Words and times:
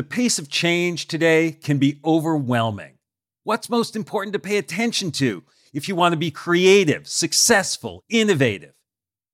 The 0.00 0.04
pace 0.04 0.38
of 0.38 0.48
change 0.48 1.08
today 1.08 1.52
can 1.52 1.76
be 1.76 2.00
overwhelming. 2.02 2.94
What's 3.44 3.68
most 3.68 3.94
important 3.94 4.32
to 4.32 4.38
pay 4.38 4.56
attention 4.56 5.10
to 5.10 5.42
if 5.74 5.88
you 5.88 5.94
want 5.94 6.14
to 6.14 6.18
be 6.18 6.30
creative, 6.30 7.06
successful, 7.06 8.02
innovative? 8.08 8.72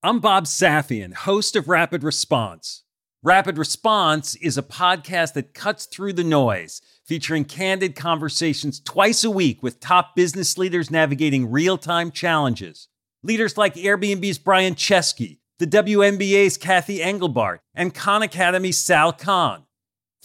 I'm 0.02 0.18
Bob 0.18 0.46
Safian, 0.46 1.14
host 1.14 1.54
of 1.54 1.68
Rapid 1.68 2.02
Response. 2.02 2.82
Rapid 3.22 3.58
Response 3.58 4.34
is 4.34 4.58
a 4.58 4.62
podcast 4.62 5.34
that 5.34 5.54
cuts 5.54 5.86
through 5.86 6.14
the 6.14 6.24
noise, 6.24 6.82
featuring 7.04 7.44
candid 7.44 7.94
conversations 7.94 8.80
twice 8.80 9.22
a 9.22 9.30
week 9.30 9.62
with 9.62 9.78
top 9.78 10.16
business 10.16 10.58
leaders 10.58 10.90
navigating 10.90 11.48
real 11.48 11.78
time 11.78 12.10
challenges. 12.10 12.88
Leaders 13.22 13.56
like 13.56 13.76
Airbnb's 13.76 14.38
Brian 14.38 14.74
Chesky, 14.74 15.38
the 15.60 15.66
WNBA's 15.68 16.56
Cathy 16.56 17.00
Engelbert, 17.00 17.60
and 17.72 17.94
Khan 17.94 18.24
Academy's 18.24 18.78
Sal 18.78 19.12
Khan. 19.12 19.62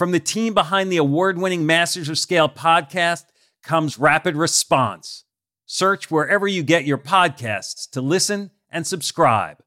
From 0.01 0.13
the 0.13 0.19
team 0.19 0.55
behind 0.55 0.91
the 0.91 0.97
award 0.97 1.37
winning 1.37 1.67
Masters 1.67 2.09
of 2.09 2.17
Scale 2.17 2.49
podcast 2.49 3.25
comes 3.61 3.99
Rapid 3.99 4.35
Response. 4.35 5.25
Search 5.67 6.09
wherever 6.09 6.47
you 6.47 6.63
get 6.63 6.85
your 6.85 6.97
podcasts 6.97 7.87
to 7.91 8.01
listen 8.01 8.49
and 8.71 8.87
subscribe. 8.87 9.57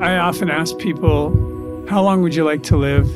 I 0.00 0.18
often 0.18 0.48
ask 0.48 0.78
people, 0.78 1.84
How 1.88 2.04
long 2.04 2.22
would 2.22 2.36
you 2.36 2.44
like 2.44 2.62
to 2.62 2.76
live? 2.76 3.08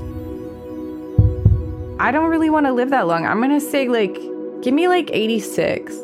I 2.00 2.10
don't 2.10 2.28
really 2.28 2.50
want 2.50 2.66
to 2.66 2.72
live 2.72 2.90
that 2.90 3.06
long. 3.06 3.24
I'm 3.24 3.38
going 3.38 3.50
to 3.50 3.60
say, 3.60 3.88
like, 3.88 4.14
give 4.62 4.74
me 4.74 4.88
like 4.88 5.10
86. 5.12 5.94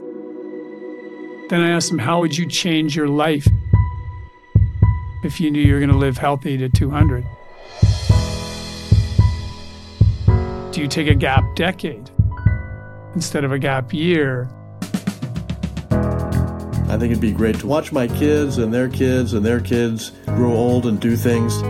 Then 1.50 1.60
I 1.60 1.70
ask 1.70 1.88
them, 1.88 1.98
How 1.98 2.20
would 2.20 2.38
you 2.38 2.46
change 2.46 2.94
your 2.94 3.08
life 3.08 3.48
if 5.24 5.40
you 5.40 5.50
knew 5.50 5.60
you 5.60 5.74
were 5.74 5.80
going 5.80 5.90
to 5.90 5.96
live 5.96 6.18
healthy 6.18 6.56
to 6.58 6.68
200? 6.68 7.24
Do 10.72 10.80
you 10.80 10.88
take 10.88 11.08
a 11.08 11.14
gap 11.14 11.44
decade 11.54 12.10
instead 13.14 13.44
of 13.44 13.52
a 13.52 13.58
gap 13.58 13.92
year? 13.92 14.48
I 15.90 16.98
think 16.98 17.10
it'd 17.10 17.20
be 17.20 17.32
great 17.32 17.58
to 17.60 17.66
watch 17.66 17.92
my 17.92 18.06
kids 18.06 18.58
and 18.58 18.72
their 18.72 18.88
kids 18.88 19.32
and 19.32 19.44
their 19.44 19.60
kids 19.60 20.12
grow 20.26 20.52
old 20.52 20.86
and 20.86 21.00
do 21.00 21.16
things. 21.16 21.62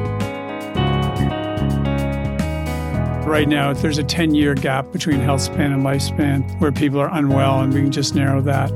Right 3.26 3.48
now, 3.48 3.72
there's 3.72 3.98
a 3.98 4.04
10 4.04 4.34
year 4.34 4.54
gap 4.54 4.92
between 4.92 5.20
health 5.20 5.42
span 5.42 5.72
and 5.72 5.82
lifespan 5.82 6.60
where 6.60 6.72
people 6.72 7.00
are 7.00 7.08
unwell, 7.12 7.60
and 7.60 7.72
we 7.72 7.80
can 7.80 7.92
just 7.92 8.14
narrow 8.14 8.42
that. 8.42 8.70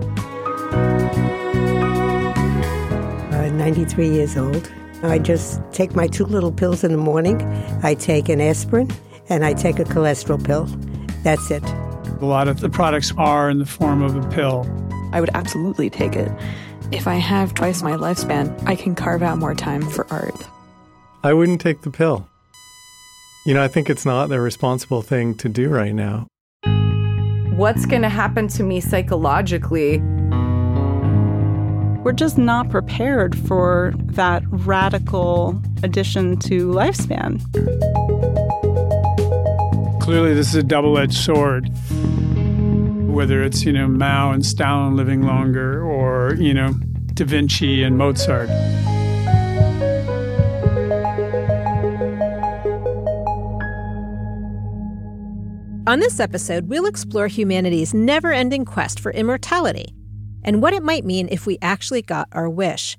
I'm 3.66 3.72
93 3.72 4.08
years 4.10 4.36
old. 4.36 4.72
I 5.02 5.18
mm. 5.18 5.24
just 5.24 5.60
take 5.72 5.96
my 5.96 6.06
two 6.06 6.24
little 6.24 6.52
pills 6.52 6.84
in 6.84 6.92
the 6.92 6.98
morning. 6.98 7.42
I 7.82 7.94
take 7.94 8.28
an 8.28 8.40
aspirin 8.40 8.88
and 9.28 9.44
I 9.44 9.54
take 9.54 9.80
a 9.80 9.84
cholesterol 9.84 10.42
pill. 10.42 10.66
That's 11.24 11.50
it. 11.50 11.64
A 11.64 12.24
lot 12.24 12.46
of 12.46 12.60
the 12.60 12.68
products 12.70 13.12
are 13.18 13.50
in 13.50 13.58
the 13.58 13.66
form 13.66 14.02
of 14.02 14.14
a 14.14 14.28
pill. 14.28 14.64
I 15.12 15.20
would 15.20 15.30
absolutely 15.34 15.90
take 15.90 16.14
it. 16.14 16.30
If 16.92 17.08
I 17.08 17.16
have 17.16 17.54
twice 17.54 17.82
my 17.82 17.94
lifespan, 17.94 18.56
I 18.68 18.76
can 18.76 18.94
carve 18.94 19.24
out 19.24 19.38
more 19.38 19.56
time 19.56 19.82
for 19.82 20.06
art. 20.12 20.40
I 21.24 21.32
wouldn't 21.32 21.60
take 21.60 21.82
the 21.82 21.90
pill. 21.90 22.28
You 23.46 23.54
know, 23.54 23.64
I 23.64 23.66
think 23.66 23.90
it's 23.90 24.06
not 24.06 24.28
the 24.28 24.40
responsible 24.40 25.02
thing 25.02 25.34
to 25.38 25.48
do 25.48 25.68
right 25.70 25.92
now. 25.92 26.28
What's 27.56 27.84
going 27.84 28.02
to 28.02 28.08
happen 28.08 28.46
to 28.48 28.62
me 28.62 28.78
psychologically? 28.78 30.00
We're 32.06 32.12
just 32.12 32.38
not 32.38 32.70
prepared 32.70 33.36
for 33.36 33.92
that 33.96 34.44
radical 34.46 35.60
addition 35.82 36.36
to 36.36 36.68
lifespan. 36.68 37.42
Clearly, 40.00 40.32
this 40.32 40.46
is 40.46 40.54
a 40.54 40.62
double 40.62 40.98
edged 40.98 41.14
sword 41.14 41.68
whether 43.12 43.42
it's, 43.42 43.64
you 43.64 43.72
know, 43.72 43.88
Mao 43.88 44.30
and 44.30 44.46
Stalin 44.46 44.94
living 44.94 45.22
longer 45.22 45.82
or, 45.82 46.34
you 46.34 46.54
know, 46.54 46.74
Da 47.14 47.24
Vinci 47.24 47.82
and 47.82 47.98
Mozart. 47.98 48.50
On 55.88 55.98
this 55.98 56.20
episode, 56.20 56.68
we'll 56.68 56.86
explore 56.86 57.26
humanity's 57.26 57.92
never 57.92 58.32
ending 58.32 58.64
quest 58.64 59.00
for 59.00 59.10
immortality 59.10 59.96
and 60.46 60.62
what 60.62 60.72
it 60.72 60.82
might 60.82 61.04
mean 61.04 61.28
if 61.28 61.44
we 61.44 61.58
actually 61.60 62.00
got 62.00 62.28
our 62.30 62.48
wish. 62.48 62.96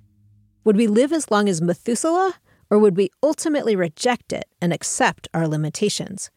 Would 0.66 0.76
we 0.76 0.86
live 0.86 1.14
as 1.14 1.32
long 1.32 1.48
as 1.48 1.62
Methuselah, 1.62 2.36
or 2.70 2.78
would 2.78 2.98
we 2.98 3.10
ultimately 3.24 3.74
reject 3.74 4.34
it 4.34 4.44
and 4.62 4.74
accept 4.74 5.30
our 5.34 5.48
limitations? 5.48 6.30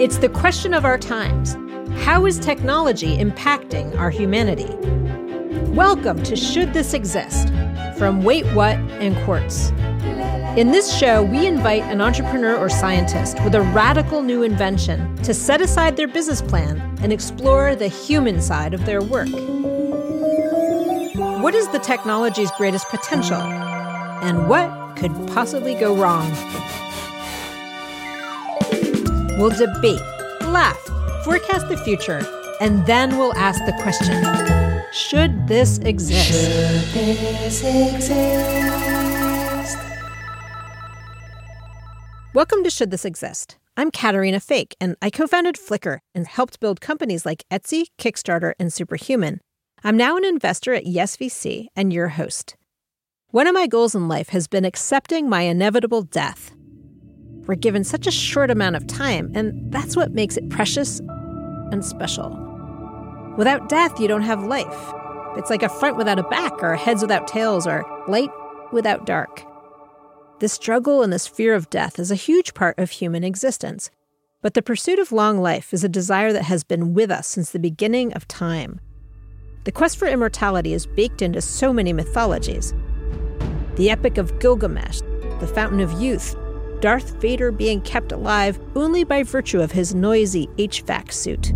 It's 0.00 0.18
the 0.18 0.28
question 0.28 0.74
of 0.74 0.84
our 0.84 0.98
times. 0.98 1.56
How 2.02 2.26
is 2.26 2.40
technology 2.40 3.16
impacting 3.16 3.96
our 3.96 4.10
humanity? 4.10 4.74
Welcome 5.70 6.22
to 6.24 6.34
Should 6.34 6.72
This 6.72 6.94
Exist 6.94 7.48
from 7.96 8.24
Wait 8.24 8.44
What 8.54 8.76
and 9.00 9.16
Quartz. 9.24 9.70
In 10.56 10.72
this 10.72 10.96
show, 10.96 11.22
we 11.22 11.46
invite 11.46 11.82
an 11.84 12.00
entrepreneur 12.00 12.56
or 12.56 12.68
scientist 12.68 13.40
with 13.44 13.54
a 13.54 13.60
radical 13.60 14.22
new 14.22 14.42
invention 14.42 15.14
to 15.18 15.32
set 15.32 15.60
aside 15.60 15.96
their 15.96 16.08
business 16.08 16.42
plan 16.42 16.87
and 17.00 17.12
explore 17.12 17.74
the 17.74 17.88
human 17.88 18.40
side 18.40 18.74
of 18.74 18.84
their 18.84 19.00
work. 19.00 19.28
What 21.42 21.54
is 21.54 21.68
the 21.68 21.78
technology's 21.78 22.50
greatest 22.52 22.88
potential? 22.88 23.40
And 23.40 24.48
what 24.48 24.96
could 24.96 25.12
possibly 25.28 25.74
go 25.74 25.96
wrong? 25.96 26.28
We'll 29.38 29.50
debate, 29.50 30.00
laugh, 30.42 30.78
forecast 31.24 31.68
the 31.68 31.80
future, 31.84 32.26
and 32.60 32.84
then 32.86 33.16
we'll 33.16 33.34
ask 33.36 33.64
the 33.66 33.72
question 33.82 34.20
Should 34.92 35.46
this 35.46 35.78
exist? 35.78 36.28
Should 36.28 36.92
this 36.92 37.62
exist? 37.62 39.78
Welcome 42.34 42.64
to 42.64 42.70
Should 42.70 42.90
This 42.90 43.04
Exist? 43.04 43.56
I'm 43.78 43.92
Caterina 43.92 44.40
Fake, 44.40 44.74
and 44.80 44.96
I 45.00 45.08
co 45.08 45.28
founded 45.28 45.54
Flickr 45.54 46.00
and 46.12 46.26
helped 46.26 46.58
build 46.58 46.80
companies 46.80 47.24
like 47.24 47.44
Etsy, 47.48 47.84
Kickstarter, 47.96 48.54
and 48.58 48.72
Superhuman. 48.72 49.38
I'm 49.84 49.96
now 49.96 50.16
an 50.16 50.24
investor 50.24 50.74
at 50.74 50.84
YesVC 50.84 51.68
and 51.76 51.92
your 51.92 52.08
host. 52.08 52.56
One 53.30 53.46
of 53.46 53.54
my 53.54 53.68
goals 53.68 53.94
in 53.94 54.08
life 54.08 54.30
has 54.30 54.48
been 54.48 54.64
accepting 54.64 55.28
my 55.28 55.42
inevitable 55.42 56.02
death. 56.02 56.56
We're 57.46 57.54
given 57.54 57.84
such 57.84 58.08
a 58.08 58.10
short 58.10 58.50
amount 58.50 58.74
of 58.74 58.88
time, 58.88 59.30
and 59.36 59.72
that's 59.72 59.94
what 59.94 60.10
makes 60.10 60.36
it 60.36 60.50
precious 60.50 60.98
and 61.70 61.84
special. 61.84 62.30
Without 63.36 63.68
death, 63.68 64.00
you 64.00 64.08
don't 64.08 64.22
have 64.22 64.42
life. 64.42 64.92
It's 65.36 65.50
like 65.50 65.62
a 65.62 65.68
front 65.68 65.96
without 65.96 66.18
a 66.18 66.24
back, 66.24 66.64
or 66.64 66.74
heads 66.74 67.00
without 67.00 67.28
tails, 67.28 67.64
or 67.64 67.84
light 68.08 68.30
without 68.72 69.06
dark. 69.06 69.47
This 70.40 70.52
struggle 70.52 71.02
and 71.02 71.12
this 71.12 71.26
fear 71.26 71.54
of 71.54 71.68
death 71.68 71.98
is 71.98 72.12
a 72.12 72.16
huge 72.16 72.54
part 72.54 72.78
of 72.78 72.90
human 72.90 73.24
existence. 73.24 73.90
But 74.40 74.54
the 74.54 74.62
pursuit 74.62 75.00
of 75.00 75.10
long 75.10 75.40
life 75.40 75.74
is 75.74 75.82
a 75.82 75.88
desire 75.88 76.32
that 76.32 76.44
has 76.44 76.62
been 76.62 76.94
with 76.94 77.10
us 77.10 77.26
since 77.26 77.50
the 77.50 77.58
beginning 77.58 78.12
of 78.12 78.28
time. 78.28 78.80
The 79.64 79.72
quest 79.72 79.98
for 79.98 80.06
immortality 80.06 80.72
is 80.72 80.86
baked 80.86 81.22
into 81.22 81.40
so 81.40 81.72
many 81.72 81.92
mythologies. 81.92 82.72
The 83.74 83.90
Epic 83.90 84.16
of 84.16 84.38
Gilgamesh, 84.38 85.00
the 85.40 85.50
Fountain 85.52 85.80
of 85.80 86.00
Youth, 86.00 86.36
Darth 86.78 87.20
Vader 87.20 87.50
being 87.50 87.80
kept 87.80 88.12
alive 88.12 88.60
only 88.76 89.02
by 89.02 89.24
virtue 89.24 89.60
of 89.60 89.72
his 89.72 89.92
noisy 89.92 90.46
HVAC 90.56 91.10
suit. 91.10 91.50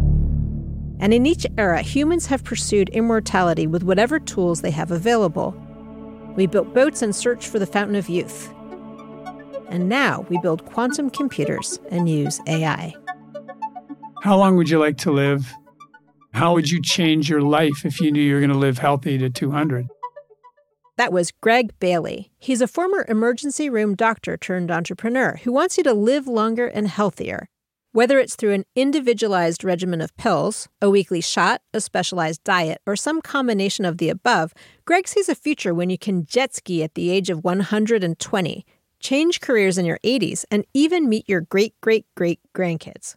And 0.99 1.14
in 1.14 1.25
each 1.25 1.47
era, 1.56 1.82
humans 1.82 2.26
have 2.26 2.43
pursued 2.43 2.88
immortality 2.88 3.69
with 3.69 3.84
whatever 3.84 4.19
tools 4.19 4.61
they 4.61 4.73
have 4.73 4.90
available. 4.90 5.55
We 6.34 6.49
built 6.49 6.75
boats 6.75 7.02
and 7.02 7.14
searched 7.14 7.46
for 7.46 7.61
the 7.61 7.67
Fountain 7.67 7.94
of 7.94 8.08
Youth. 8.08 8.52
And 9.72 9.88
now 9.88 10.26
we 10.28 10.36
build 10.36 10.66
quantum 10.66 11.08
computers 11.08 11.80
and 11.90 12.06
use 12.06 12.42
AI. 12.46 12.94
How 14.22 14.36
long 14.36 14.54
would 14.56 14.69
you 14.69 14.78
like 14.78 14.98
to 14.98 15.10
live? 15.10 15.50
How 16.34 16.52
would 16.52 16.70
you 16.70 16.82
change 16.82 17.30
your 17.30 17.40
life 17.40 17.86
if 17.86 17.98
you 17.98 18.12
knew 18.12 18.20
you 18.20 18.34
were 18.34 18.40
going 18.40 18.52
to 18.52 18.58
live 18.58 18.76
healthy 18.76 19.16
to 19.16 19.30
200? 19.30 19.88
That 20.98 21.10
was 21.10 21.32
Greg 21.40 21.72
Bailey. 21.80 22.30
He's 22.38 22.60
a 22.60 22.69
former 22.69 23.06
emergency 23.08 23.70
room 23.70 23.94
doctor 23.94 24.36
turned 24.36 24.70
entrepreneur 24.70 25.40
who 25.42 25.52
wants 25.52 25.78
you 25.78 25.84
to 25.84 25.94
live 25.94 26.26
longer 26.26 26.66
and 26.66 26.86
healthier. 26.86 27.48
Whether 27.92 28.19
it's 28.19 28.36
through 28.36 28.52
an 28.52 28.64
individualized 28.76 29.64
regimen 29.64 30.02
of 30.02 30.14
pills, 30.19 30.69
a 30.82 30.90
weekly 30.90 31.22
shot, 31.22 31.62
a 31.72 31.80
specialized 31.80 32.44
diet, 32.44 32.82
or 32.86 32.94
some 32.94 33.22
combination 33.22 33.86
of 33.86 33.96
the 33.96 34.10
above, 34.10 34.52
Greg 34.84 35.08
sees 35.08 35.30
a 35.30 35.34
future 35.34 35.72
when 35.72 35.88
you 35.88 35.96
can 35.96 36.26
jet 36.26 36.54
ski 36.54 36.82
at 36.82 36.94
the 36.94 37.10
age 37.10 37.30
of 37.30 37.42
120, 37.42 38.66
change 39.02 39.40
careers 39.40 39.76
in 39.76 39.84
your 39.84 39.99
80s, 40.04 40.44
and 40.50 40.64
even 40.72 41.08
meet 41.08 41.28
your 41.28 41.43
great 41.43 41.75
great 41.81 42.06
great 42.14 42.40
grandkids. 42.54 43.16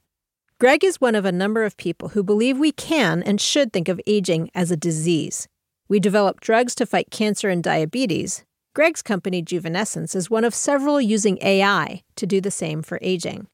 Greg 0.59 0.83
is 0.83 1.01
one 1.01 1.15
of 1.15 1.25
a 1.25 1.31
number 1.31 1.63
of 1.63 1.77
people 1.77 2.09
who 2.09 2.23
believe 2.23 2.57
we 2.57 2.71
can 2.71 3.21
and 3.23 3.39
should 3.39 3.71
think 3.71 3.87
of 3.87 4.01
aging 4.07 4.49
as 4.55 4.71
a 4.71 4.77
disease. 4.77 5.47
We 5.87 5.99
develop 5.99 6.39
drugs 6.39 6.73
to 6.75 6.85
fight 6.85 7.11
cancer 7.11 7.49
and 7.49 7.63
diabetes. 7.63 8.43
Greg's 8.73 9.01
company, 9.01 9.43
Juvenescence, 9.43 10.15
is 10.15 10.29
one 10.29 10.43
of 10.43 10.55
several 10.55 10.99
using 10.99 11.37
AI 11.41 12.03
to 12.15 12.25
do 12.25 12.41
the 12.41 12.51
same 12.51 12.81
for 12.81 12.99
aging. 13.01 13.47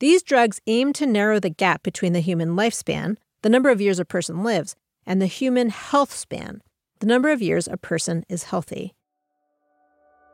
These 0.00 0.22
drugs 0.22 0.60
aim 0.66 0.92
to 0.94 1.06
narrow 1.06 1.38
the 1.38 1.50
gap 1.50 1.82
between 1.82 2.12
the 2.12 2.20
human 2.20 2.50
lifespan, 2.50 3.16
the 3.42 3.48
number 3.48 3.70
of 3.70 3.80
years 3.80 3.98
a 3.98 4.04
person 4.04 4.42
lives, 4.42 4.74
and 5.06 5.22
the 5.22 5.26
human 5.26 5.70
health 5.70 6.12
span, 6.12 6.62
the 7.00 7.06
number 7.06 7.30
of 7.30 7.42
years 7.42 7.68
a 7.68 7.76
person 7.76 8.24
is 8.28 8.44
healthy. 8.44 8.94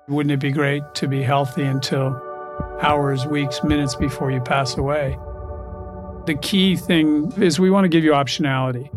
Wouldn't 0.06 0.32
it 0.32 0.40
be 0.40 0.50
great 0.50 0.82
to 0.96 1.08
be 1.08 1.22
healthy 1.22 1.62
until 1.62 2.20
hours, 2.82 3.24
weeks, 3.26 3.64
minutes 3.64 3.94
before 3.94 4.30
you 4.30 4.38
pass 4.38 4.76
away? 4.76 5.16
The 6.26 6.34
key 6.42 6.76
thing 6.76 7.32
is 7.40 7.58
we 7.58 7.70
want 7.70 7.86
to 7.86 7.88
give 7.88 8.04
you 8.04 8.10
optionality. 8.12 8.90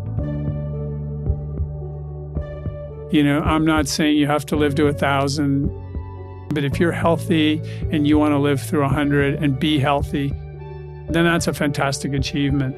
You 3.10 3.24
know, 3.24 3.40
I'm 3.40 3.64
not 3.64 3.88
saying 3.88 4.18
you 4.18 4.26
have 4.26 4.44
to 4.46 4.56
live 4.56 4.74
to 4.74 4.88
a 4.88 4.92
thousand, 4.92 5.70
but 6.50 6.62
if 6.62 6.78
you're 6.78 6.92
healthy 6.92 7.62
and 7.90 8.06
you 8.06 8.18
want 8.18 8.32
to 8.32 8.38
live 8.38 8.60
through 8.60 8.84
a 8.84 8.88
hundred 8.88 9.42
and 9.42 9.58
be 9.58 9.78
healthy, 9.78 10.28
then 11.08 11.24
that's 11.24 11.46
a 11.46 11.54
fantastic 11.54 12.12
achievement. 12.12 12.76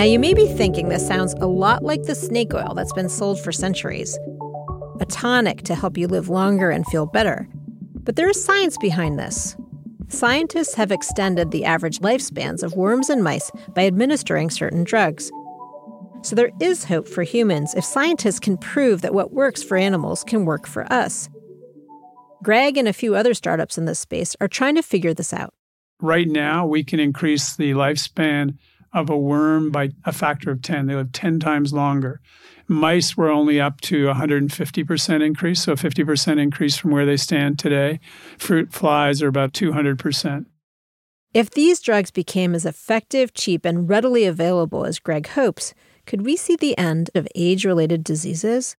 Now, 0.00 0.06
you 0.06 0.18
may 0.18 0.32
be 0.32 0.46
thinking 0.46 0.88
this 0.88 1.06
sounds 1.06 1.34
a 1.42 1.46
lot 1.46 1.82
like 1.82 2.04
the 2.04 2.14
snake 2.14 2.54
oil 2.54 2.72
that's 2.72 2.94
been 2.94 3.10
sold 3.10 3.38
for 3.38 3.52
centuries 3.52 4.18
a 4.98 5.04
tonic 5.04 5.60
to 5.64 5.74
help 5.74 5.98
you 5.98 6.08
live 6.08 6.30
longer 6.30 6.70
and 6.70 6.86
feel 6.86 7.04
better. 7.04 7.46
But 7.96 8.16
there 8.16 8.30
is 8.30 8.42
science 8.42 8.78
behind 8.78 9.18
this. 9.18 9.56
Scientists 10.08 10.72
have 10.72 10.90
extended 10.90 11.50
the 11.50 11.66
average 11.66 11.98
lifespans 11.98 12.62
of 12.62 12.76
worms 12.76 13.10
and 13.10 13.22
mice 13.22 13.50
by 13.74 13.84
administering 13.84 14.48
certain 14.48 14.84
drugs. 14.84 15.30
So 16.22 16.34
there 16.34 16.52
is 16.62 16.84
hope 16.84 17.06
for 17.06 17.22
humans 17.22 17.74
if 17.74 17.84
scientists 17.84 18.40
can 18.40 18.56
prove 18.56 19.02
that 19.02 19.12
what 19.12 19.34
works 19.34 19.62
for 19.62 19.76
animals 19.76 20.24
can 20.24 20.46
work 20.46 20.66
for 20.66 20.90
us. 20.90 21.28
Greg 22.42 22.78
and 22.78 22.88
a 22.88 22.94
few 22.94 23.16
other 23.16 23.34
startups 23.34 23.76
in 23.76 23.84
this 23.84 23.98
space 23.98 24.34
are 24.40 24.48
trying 24.48 24.76
to 24.76 24.82
figure 24.82 25.12
this 25.12 25.34
out. 25.34 25.52
Right 26.00 26.26
now, 26.26 26.66
we 26.66 26.84
can 26.84 27.00
increase 27.00 27.54
the 27.54 27.72
lifespan 27.72 28.56
of 28.92 29.08
a 29.08 29.16
worm 29.16 29.70
by 29.70 29.90
a 30.04 30.12
factor 30.12 30.50
of 30.50 30.62
10. 30.62 30.86
They 30.86 30.94
live 30.94 31.12
10 31.12 31.40
times 31.40 31.72
longer. 31.72 32.20
Mice 32.66 33.16
were 33.16 33.30
only 33.30 33.60
up 33.60 33.80
to 33.82 34.06
150% 34.06 35.22
increase, 35.22 35.62
so 35.62 35.74
50% 35.74 36.40
increase 36.40 36.76
from 36.76 36.90
where 36.90 37.06
they 37.06 37.16
stand 37.16 37.58
today. 37.58 38.00
Fruit 38.38 38.72
flies 38.72 39.22
are 39.22 39.28
about 39.28 39.52
200%. 39.52 40.46
If 41.32 41.50
these 41.50 41.80
drugs 41.80 42.10
became 42.10 42.54
as 42.54 42.66
effective, 42.66 43.34
cheap, 43.34 43.64
and 43.64 43.88
readily 43.88 44.24
available 44.24 44.84
as 44.84 44.98
Greg 44.98 45.28
hopes, 45.28 45.74
could 46.06 46.22
we 46.22 46.36
see 46.36 46.56
the 46.56 46.76
end 46.76 47.10
of 47.14 47.28
age 47.36 47.64
related 47.64 48.02
diseases? 48.02 48.76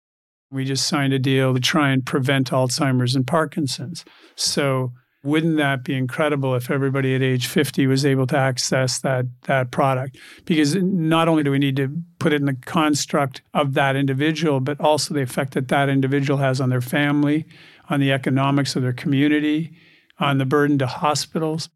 We 0.51 0.65
just 0.65 0.87
signed 0.87 1.13
a 1.13 1.19
deal 1.19 1.53
to 1.53 1.61
try 1.61 1.91
and 1.91 2.05
prevent 2.05 2.51
Alzheimer's 2.51 3.15
and 3.15 3.25
Parkinson's. 3.25 4.03
So 4.35 4.91
wouldn't 5.23 5.57
that 5.57 5.83
be 5.83 5.95
incredible 5.95 6.55
if 6.55 6.71
everybody 6.71 7.13
at 7.13 7.21
age 7.21 7.47
50 7.47 7.85
was 7.87 8.05
able 8.05 8.25
to 8.27 8.37
access 8.37 8.99
that 8.99 9.25
that 9.43 9.71
product? 9.71 10.17
Because 10.45 10.75
not 10.75 11.27
only 11.27 11.43
do 11.43 11.51
we 11.51 11.59
need 11.59 11.75
to 11.75 11.95
put 12.19 12.33
it 12.33 12.37
in 12.37 12.45
the 12.45 12.55
construct 12.65 13.41
of 13.53 13.73
that 13.75 13.95
individual, 13.95 14.59
but 14.59 14.79
also 14.79 15.13
the 15.13 15.21
effect 15.21 15.53
that 15.53 15.67
that 15.67 15.89
individual 15.89 16.39
has 16.39 16.59
on 16.59 16.69
their 16.69 16.81
family, 16.81 17.45
on 17.89 17.99
the 17.99 18.11
economics 18.11 18.75
of 18.75 18.81
their 18.81 18.93
community, 18.93 19.71
on 20.19 20.37
the 20.37 20.45
burden 20.45 20.77
to 20.79 20.87
hospitals. 20.87 21.69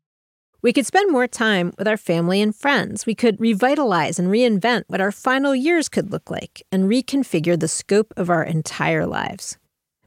We 0.62 0.74
could 0.74 0.88
spend 0.88 1.12
more 1.12 1.28
time 1.28 1.74
with 1.78 1.88
our 1.88 1.98
family 1.98 2.42
and 2.42 2.56
friends. 2.56 3.06
We 3.06 3.14
could 3.14 3.40
revitalize 3.40 4.18
and 4.18 4.30
reinvent 4.30 4.86
what 4.88 5.02
our 5.02 5.12
final 5.12 5.54
years 5.54 5.90
could 5.90 6.12
look 6.12 6.32
like 6.32 6.64
and 6.72 6.90
reconfigure 6.90 7.60
the 7.60 7.68
scope 7.68 8.12
of 8.18 8.32
our 8.32 8.44
entire 8.44 9.06
lives. 9.06 9.60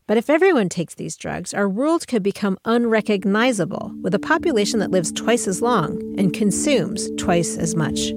But 0.08 0.16
if 0.16 0.30
everyone 0.30 0.70
takes 0.70 0.94
these 0.94 1.18
drugs, 1.18 1.52
our 1.52 1.68
world 1.68 2.08
could 2.08 2.22
become 2.22 2.56
unrecognizable 2.64 3.92
with 4.00 4.14
a 4.14 4.18
population 4.18 4.80
that 4.80 4.90
lives 4.90 5.12
twice 5.12 5.46
as 5.46 5.60
long 5.60 6.00
and 6.18 6.32
consumes 6.32 7.10
twice 7.18 7.58
as 7.58 7.76
much. 7.76 8.08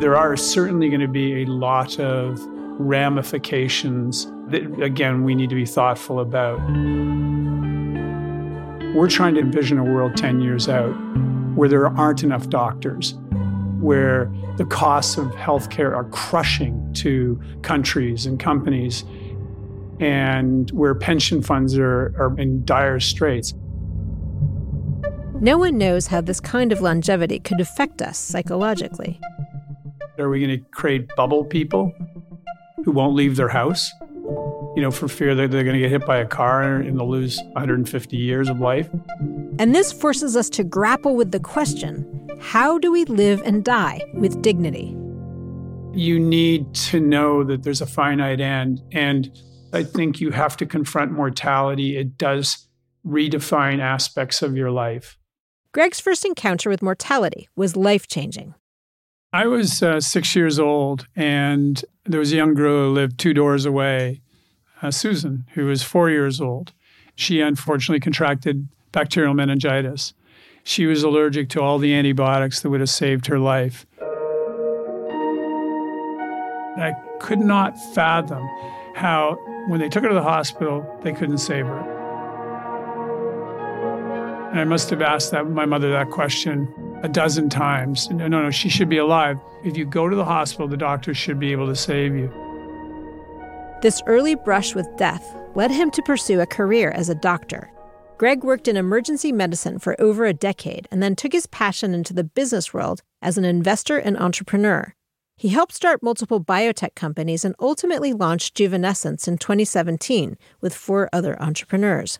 There 0.00 0.16
are 0.16 0.34
certainly 0.38 0.88
going 0.88 1.02
to 1.02 1.08
be 1.08 1.42
a 1.42 1.44
lot 1.44 2.00
of 2.00 2.40
ramifications 2.80 4.32
that, 4.48 4.62
again, 4.82 5.24
we 5.24 5.34
need 5.34 5.50
to 5.50 5.56
be 5.56 5.66
thoughtful 5.66 6.18
about. 6.18 6.58
We're 8.94 9.10
trying 9.10 9.34
to 9.34 9.40
envision 9.42 9.76
a 9.76 9.84
world 9.84 10.16
10 10.16 10.40
years 10.40 10.70
out 10.70 10.94
where 11.54 11.68
there 11.68 11.86
aren't 11.86 12.22
enough 12.22 12.48
doctors 12.48 13.14
where 13.78 14.32
the 14.56 14.64
costs 14.64 15.18
of 15.18 15.26
healthcare 15.32 15.94
are 15.94 16.04
crushing 16.04 16.92
to 16.94 17.40
countries 17.62 18.26
and 18.26 18.40
companies, 18.40 19.04
and 20.00 20.70
where 20.70 20.94
pension 20.94 21.42
funds 21.42 21.76
are, 21.76 22.14
are 22.18 22.34
in 22.38 22.64
dire 22.64 23.00
straits. 23.00 23.54
No 25.40 25.58
one 25.58 25.76
knows 25.76 26.06
how 26.06 26.22
this 26.22 26.40
kind 26.40 26.72
of 26.72 26.80
longevity 26.80 27.38
could 27.38 27.60
affect 27.60 28.00
us 28.00 28.16
psychologically. 28.16 29.20
Are 30.18 30.30
we 30.30 30.40
going 30.40 30.58
to 30.58 30.64
create 30.70 31.14
bubble 31.14 31.44
people 31.44 31.92
who 32.84 32.92
won't 32.92 33.14
leave 33.14 33.36
their 33.36 33.48
house? 33.48 33.90
You 34.74 34.82
know, 34.82 34.90
for 34.90 35.08
fear 35.08 35.34
that 35.34 35.50
they're 35.50 35.64
going 35.64 35.74
to 35.74 35.80
get 35.80 35.90
hit 35.90 36.06
by 36.06 36.18
a 36.18 36.26
car 36.26 36.76
and 36.76 36.98
they'll 36.98 37.08
lose 37.08 37.38
150 37.52 38.16
years 38.16 38.48
of 38.48 38.60
life. 38.60 38.88
And 39.58 39.74
this 39.74 39.92
forces 39.92 40.36
us 40.36 40.48
to 40.50 40.64
grapple 40.64 41.16
with 41.16 41.32
the 41.32 41.40
question 41.40 42.15
how 42.40 42.78
do 42.78 42.92
we 42.92 43.04
live 43.04 43.42
and 43.44 43.64
die 43.64 44.02
with 44.14 44.42
dignity? 44.42 44.96
You 45.92 46.18
need 46.18 46.74
to 46.74 47.00
know 47.00 47.42
that 47.44 47.62
there's 47.62 47.80
a 47.80 47.86
finite 47.86 48.40
end. 48.40 48.82
And 48.92 49.30
I 49.72 49.82
think 49.82 50.20
you 50.20 50.30
have 50.30 50.56
to 50.58 50.66
confront 50.66 51.12
mortality. 51.12 51.96
It 51.96 52.18
does 52.18 52.68
redefine 53.06 53.80
aspects 53.80 54.42
of 54.42 54.56
your 54.56 54.70
life. 54.70 55.18
Greg's 55.72 56.00
first 56.00 56.24
encounter 56.24 56.70
with 56.70 56.82
mortality 56.82 57.48
was 57.56 57.76
life 57.76 58.06
changing. 58.06 58.54
I 59.32 59.46
was 59.46 59.82
uh, 59.82 60.00
six 60.00 60.34
years 60.34 60.58
old, 60.58 61.06
and 61.14 61.84
there 62.04 62.20
was 62.20 62.32
a 62.32 62.36
young 62.36 62.54
girl 62.54 62.86
who 62.86 62.94
lived 62.94 63.18
two 63.18 63.34
doors 63.34 63.66
away, 63.66 64.22
uh, 64.80 64.90
Susan, 64.90 65.44
who 65.52 65.66
was 65.66 65.82
four 65.82 66.08
years 66.08 66.40
old. 66.40 66.72
She 67.16 67.40
unfortunately 67.40 68.00
contracted 68.00 68.68
bacterial 68.92 69.34
meningitis 69.34 70.14
she 70.66 70.84
was 70.86 71.04
allergic 71.04 71.48
to 71.48 71.62
all 71.62 71.78
the 71.78 71.94
antibiotics 71.94 72.60
that 72.60 72.70
would 72.70 72.80
have 72.80 72.90
saved 72.90 73.28
her 73.28 73.38
life. 73.38 73.86
I 76.76 76.92
could 77.20 77.38
not 77.38 77.78
fathom 77.94 78.44
how, 78.96 79.36
when 79.68 79.78
they 79.78 79.88
took 79.88 80.02
her 80.02 80.08
to 80.08 80.14
the 80.14 80.22
hospital, 80.22 80.84
they 81.02 81.12
couldn't 81.12 81.38
save 81.38 81.66
her. 81.66 81.78
And 84.50 84.58
I 84.58 84.64
must 84.64 84.90
have 84.90 85.02
asked 85.02 85.30
that, 85.30 85.48
my 85.48 85.66
mother 85.66 85.92
that 85.92 86.10
question 86.10 86.66
a 87.04 87.08
dozen 87.08 87.48
times. 87.48 88.10
No, 88.10 88.26
no, 88.26 88.42
no, 88.42 88.50
she 88.50 88.68
should 88.68 88.88
be 88.88 88.98
alive. 88.98 89.38
If 89.62 89.76
you 89.76 89.84
go 89.84 90.08
to 90.08 90.16
the 90.16 90.24
hospital, 90.24 90.66
the 90.66 90.76
doctors 90.76 91.16
should 91.16 91.38
be 91.38 91.52
able 91.52 91.68
to 91.68 91.76
save 91.76 92.16
you. 92.16 92.28
This 93.82 94.02
early 94.06 94.34
brush 94.34 94.74
with 94.74 94.88
death 94.96 95.24
led 95.54 95.70
him 95.70 95.92
to 95.92 96.02
pursue 96.02 96.40
a 96.40 96.46
career 96.46 96.90
as 96.90 97.08
a 97.08 97.14
doctor. 97.14 97.70
Greg 98.18 98.42
worked 98.42 98.66
in 98.66 98.78
emergency 98.78 99.30
medicine 99.30 99.78
for 99.78 99.94
over 100.00 100.24
a 100.24 100.32
decade 100.32 100.88
and 100.90 101.02
then 101.02 101.14
took 101.14 101.32
his 101.32 101.46
passion 101.46 101.92
into 101.92 102.14
the 102.14 102.24
business 102.24 102.72
world 102.72 103.02
as 103.20 103.36
an 103.36 103.44
investor 103.44 103.98
and 103.98 104.16
entrepreneur. 104.16 104.94
He 105.36 105.48
helped 105.48 105.74
start 105.74 106.02
multiple 106.02 106.42
biotech 106.42 106.94
companies 106.94 107.44
and 107.44 107.54
ultimately 107.60 108.14
launched 108.14 108.56
Juvenescence 108.56 109.28
in 109.28 109.36
2017 109.36 110.38
with 110.62 110.74
four 110.74 111.10
other 111.12 111.40
entrepreneurs. 111.42 112.18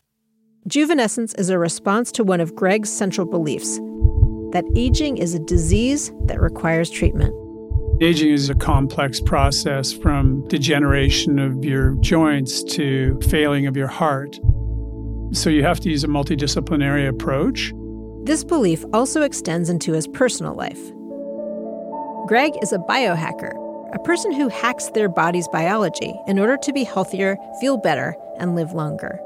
Juvenescence 0.68 1.38
is 1.38 1.48
a 1.48 1.58
response 1.58 2.12
to 2.12 2.24
one 2.24 2.42
of 2.42 2.54
Greg's 2.54 2.90
central 2.90 3.26
beliefs 3.26 3.78
that 4.52 4.64
aging 4.76 5.16
is 5.16 5.34
a 5.34 5.38
disease 5.38 6.12
that 6.26 6.40
requires 6.40 6.90
treatment. 6.90 7.34
Aging 8.02 8.32
is 8.32 8.50
a 8.50 8.54
complex 8.54 9.18
process 9.18 9.92
from 9.92 10.46
degeneration 10.48 11.38
of 11.38 11.64
your 11.64 11.94
joints 12.00 12.62
to 12.64 13.18
failing 13.30 13.66
of 13.66 13.78
your 13.78 13.88
heart. 13.88 14.38
So 15.32 15.50
you 15.50 15.62
have 15.64 15.80
to 15.80 15.90
use 15.90 16.04
a 16.04 16.08
multidisciplinary 16.08 17.08
approach. 17.08 17.72
This 18.24 18.44
belief 18.44 18.84
also 18.92 19.22
extends 19.22 19.68
into 19.68 19.92
his 19.92 20.06
personal 20.08 20.54
life. 20.54 20.80
Greg 22.26 22.52
is 22.62 22.72
a 22.72 22.78
biohacker, 22.78 23.52
a 23.94 23.98
person 24.00 24.32
who 24.32 24.48
hacks 24.48 24.88
their 24.88 25.08
body's 25.08 25.46
biology 25.48 26.14
in 26.26 26.38
order 26.38 26.56
to 26.56 26.72
be 26.72 26.84
healthier, 26.84 27.36
feel 27.60 27.76
better, 27.76 28.16
and 28.38 28.56
live 28.56 28.72
longer. 28.72 29.20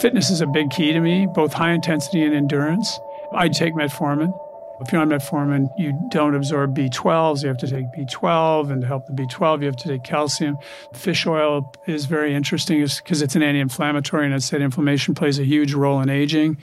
Fitness 0.00 0.30
is 0.30 0.40
a 0.40 0.46
big 0.46 0.70
key 0.70 0.92
to 0.92 1.00
me, 1.00 1.26
both 1.26 1.52
high 1.52 1.72
intensity 1.72 2.24
and 2.24 2.34
endurance. 2.34 3.00
I 3.32 3.48
take 3.48 3.74
metformin 3.74 4.32
If 4.80 4.92
you're 4.92 5.00
on 5.00 5.08
metformin, 5.08 5.68
you 5.78 5.98
don't 6.10 6.34
absorb 6.34 6.76
B12s. 6.76 7.42
You 7.42 7.48
have 7.48 7.58
to 7.58 7.68
take 7.68 7.86
B12, 7.96 8.70
and 8.70 8.80
to 8.82 8.86
help 8.86 9.06
the 9.06 9.12
B12, 9.12 9.60
you 9.60 9.66
have 9.66 9.76
to 9.76 9.88
take 9.88 10.04
calcium. 10.04 10.58
Fish 10.94 11.26
oil 11.26 11.72
is 11.86 12.04
very 12.04 12.34
interesting 12.34 12.80
because 12.80 13.22
it's 13.22 13.34
an 13.34 13.42
anti-inflammatory, 13.42 14.26
and 14.26 14.34
I 14.34 14.38
said 14.38 14.62
inflammation 14.62 15.14
plays 15.14 15.38
a 15.38 15.44
huge 15.44 15.72
role 15.74 16.00
in 16.00 16.10
aging, 16.10 16.58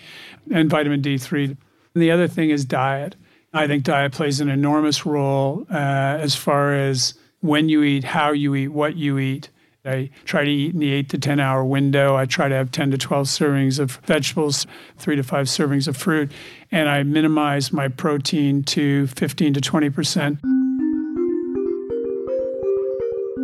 and 0.52 0.70
vitamin 0.70 1.02
D3. 1.02 1.58
And 1.94 2.04
the 2.04 2.12
other 2.12 2.28
thing 2.28 2.50
is 2.50 2.66
diet. 2.66 3.16
I 3.54 3.68
think 3.68 3.84
diet 3.84 4.12
plays 4.12 4.40
an 4.40 4.50
enormous 4.50 5.06
role 5.06 5.66
uh, 5.70 5.74
as 5.76 6.36
far 6.36 6.74
as 6.74 7.14
when 7.42 7.70
you 7.70 7.84
eat, 7.84 8.04
how 8.04 8.32
you 8.32 8.56
eat, 8.56 8.70
what 8.70 8.96
you 8.96 9.20
eat. 9.20 9.50
I 9.86 10.12
try 10.24 10.46
to 10.46 10.50
eat 10.50 10.74
in 10.74 10.80
the 10.80 10.94
eight 10.94 11.10
to 11.10 11.18
10 11.18 11.42
hour 11.42 11.66
window. 11.66 12.16
I 12.16 12.26
try 12.26 12.48
to 12.48 12.56
have 12.56 12.72
10 12.72 12.92
to 12.92 12.98
12 12.98 13.28
servings 13.28 13.80
of 13.80 14.00
vegetables, 14.06 14.66
three 14.98 15.18
to 15.18 15.24
five 15.24 15.48
servings 15.48 15.90
of 15.90 15.98
fruit, 15.98 16.32
and 16.72 16.88
I 16.88 17.04
minimize 17.04 17.74
my 17.74 17.90
protein 17.90 18.64
to 18.64 19.08
15 19.08 19.56
to 19.56 19.60
20%. 19.60 20.40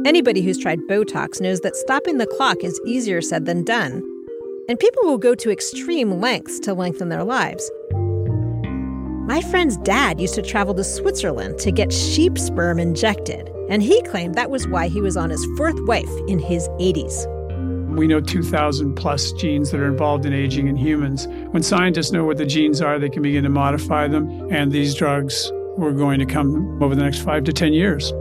Anybody 0.08 0.42
who's 0.42 0.58
tried 0.58 0.80
Botox 0.90 1.42
knows 1.42 1.60
that 1.60 1.76
stopping 1.76 2.20
the 2.20 2.28
clock 2.28 2.64
is 2.64 2.80
easier 2.86 3.22
said 3.22 3.46
than 3.46 3.66
done. 3.66 4.02
And 4.70 4.80
people 4.80 5.04
will 5.04 5.18
go 5.18 5.36
to 5.36 5.52
extreme 5.52 6.22
lengths 6.22 6.58
to 6.62 6.74
lengthen 6.74 7.10
their 7.10 7.26
lives. 7.26 7.70
My 7.92 9.42
friend's 9.42 9.76
dad 9.76 10.22
used 10.22 10.36
to 10.36 10.42
travel 10.42 10.74
to 10.76 10.86
Switzerland 10.86 11.60
to 11.60 11.72
get 11.72 11.92
sheep 11.92 12.38
sperm 12.38 12.80
injected. 12.80 13.54
And 13.70 13.84
he 13.84 14.02
claimed 14.04 14.36
that 14.36 14.50
was 14.50 14.68
why 14.68 14.88
he 14.88 15.00
was 15.00 15.16
on 15.16 15.30
his 15.30 15.46
fourth 15.58 15.80
wife 15.88 16.10
in 16.28 16.40
his 16.40 16.68
80s. 16.80 17.28
We 17.96 18.08
know 18.08 18.22
2,000 18.22 18.96
plus 18.96 19.32
genes 19.34 19.72
that 19.72 19.80
are 19.80 19.88
involved 19.88 20.26
in 20.26 20.34
aging 20.34 20.68
in 20.68 20.76
humans. 20.76 21.28
When 21.52 21.64
scientists 21.64 22.12
know 22.12 22.24
what 22.24 22.38
the 22.38 22.46
genes 22.46 22.82
are, 22.82 23.00
they 23.00 23.10
can 23.10 23.22
begin 23.22 23.44
to 23.44 23.50
modify 23.50 24.08
them. 24.08 24.52
And 24.52 24.72
these 24.72 24.96
drugs 24.96 25.52
were 25.78 25.92
going 25.92 26.20
to 26.20 26.26
come 26.26 26.82
over 26.82 26.96
the 26.96 27.04
next 27.04 27.20
five 27.20 27.44
to 27.46 27.54
10 27.54 27.74
years. 27.74 28.12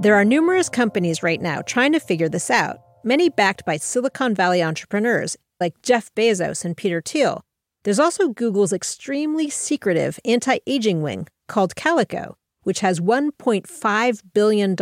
There 0.00 0.14
are 0.14 0.24
numerous 0.24 0.68
companies 0.68 1.22
right 1.22 1.40
now 1.40 1.60
trying 1.62 1.92
to 1.92 2.00
figure 2.00 2.28
this 2.28 2.50
out, 2.50 2.78
many 3.02 3.28
backed 3.28 3.64
by 3.64 3.78
Silicon 3.78 4.34
Valley 4.34 4.62
entrepreneurs 4.62 5.36
like 5.60 5.82
Jeff 5.82 6.14
Bezos 6.14 6.64
and 6.64 6.76
Peter 6.76 7.02
Thiel. 7.04 7.42
There's 7.82 7.98
also 7.98 8.28
Google's 8.28 8.72
extremely 8.72 9.50
secretive 9.50 10.20
anti 10.24 10.58
aging 10.66 11.02
wing 11.02 11.26
called 11.48 11.74
Calico, 11.74 12.36
which 12.68 12.80
has 12.80 13.00
$1.5 13.00 14.22
billion 14.34 14.76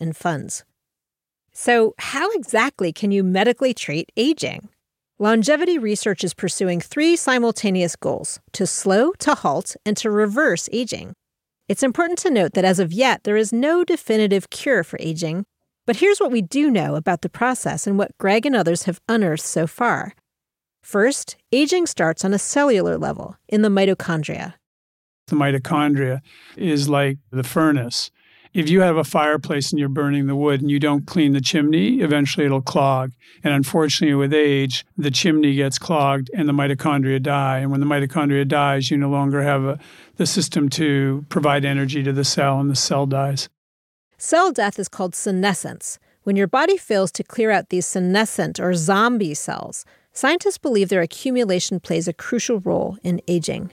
in 0.00 0.12
funds. 0.12 0.64
So, 1.52 1.94
how 1.98 2.32
exactly 2.32 2.92
can 2.92 3.12
you 3.12 3.22
medically 3.22 3.72
treat 3.72 4.10
aging? 4.16 4.70
Longevity 5.20 5.78
research 5.78 6.24
is 6.24 6.34
pursuing 6.34 6.80
three 6.80 7.14
simultaneous 7.14 7.94
goals 7.94 8.40
to 8.54 8.66
slow, 8.66 9.12
to 9.20 9.36
halt, 9.36 9.76
and 9.86 9.96
to 9.98 10.10
reverse 10.10 10.68
aging. 10.72 11.14
It's 11.68 11.84
important 11.84 12.18
to 12.20 12.30
note 12.30 12.54
that 12.54 12.64
as 12.64 12.80
of 12.80 12.92
yet, 12.92 13.22
there 13.22 13.36
is 13.36 13.52
no 13.52 13.84
definitive 13.84 14.50
cure 14.50 14.82
for 14.82 14.98
aging. 14.98 15.44
But 15.86 15.98
here's 15.98 16.18
what 16.18 16.32
we 16.32 16.42
do 16.42 16.72
know 16.72 16.96
about 16.96 17.22
the 17.22 17.28
process 17.28 17.86
and 17.86 17.96
what 17.96 18.18
Greg 18.18 18.46
and 18.46 18.56
others 18.56 18.82
have 18.82 19.00
unearthed 19.08 19.44
so 19.44 19.68
far. 19.68 20.12
First, 20.82 21.36
aging 21.52 21.86
starts 21.86 22.24
on 22.24 22.34
a 22.34 22.38
cellular 22.38 22.98
level 22.98 23.36
in 23.48 23.62
the 23.62 23.68
mitochondria. 23.68 24.54
The 25.28 25.36
mitochondria 25.36 26.20
is 26.56 26.88
like 26.88 27.18
the 27.30 27.44
furnace. 27.44 28.10
If 28.54 28.70
you 28.70 28.80
have 28.80 28.96
a 28.96 29.04
fireplace 29.04 29.70
and 29.70 29.78
you're 29.78 29.90
burning 29.90 30.26
the 30.26 30.34
wood 30.34 30.62
and 30.62 30.70
you 30.70 30.80
don't 30.80 31.06
clean 31.06 31.32
the 31.32 31.40
chimney, 31.40 32.00
eventually 32.00 32.46
it'll 32.46 32.62
clog. 32.62 33.12
And 33.44 33.52
unfortunately, 33.52 34.14
with 34.14 34.32
age, 34.32 34.86
the 34.96 35.10
chimney 35.10 35.54
gets 35.54 35.78
clogged 35.78 36.30
and 36.34 36.48
the 36.48 36.54
mitochondria 36.54 37.22
die. 37.22 37.58
And 37.58 37.70
when 37.70 37.80
the 37.80 37.86
mitochondria 37.86 38.48
dies, 38.48 38.90
you 38.90 38.96
no 38.96 39.10
longer 39.10 39.42
have 39.42 39.64
a, 39.64 39.78
the 40.16 40.26
system 40.26 40.68
to 40.70 41.26
provide 41.28 41.64
energy 41.64 42.02
to 42.02 42.12
the 42.12 42.24
cell 42.24 42.58
and 42.58 42.70
the 42.70 42.76
cell 42.76 43.06
dies. 43.06 43.48
Cell 44.16 44.50
death 44.50 44.78
is 44.78 44.88
called 44.88 45.14
senescence. 45.14 45.98
When 46.24 46.34
your 46.34 46.48
body 46.48 46.76
fails 46.76 47.12
to 47.12 47.22
clear 47.22 47.50
out 47.50 47.68
these 47.68 47.86
senescent 47.86 48.58
or 48.58 48.74
zombie 48.74 49.34
cells, 49.34 49.84
scientists 50.12 50.58
believe 50.58 50.88
their 50.88 51.02
accumulation 51.02 51.80
plays 51.80 52.08
a 52.08 52.12
crucial 52.12 52.60
role 52.60 52.98
in 53.02 53.20
aging. 53.28 53.70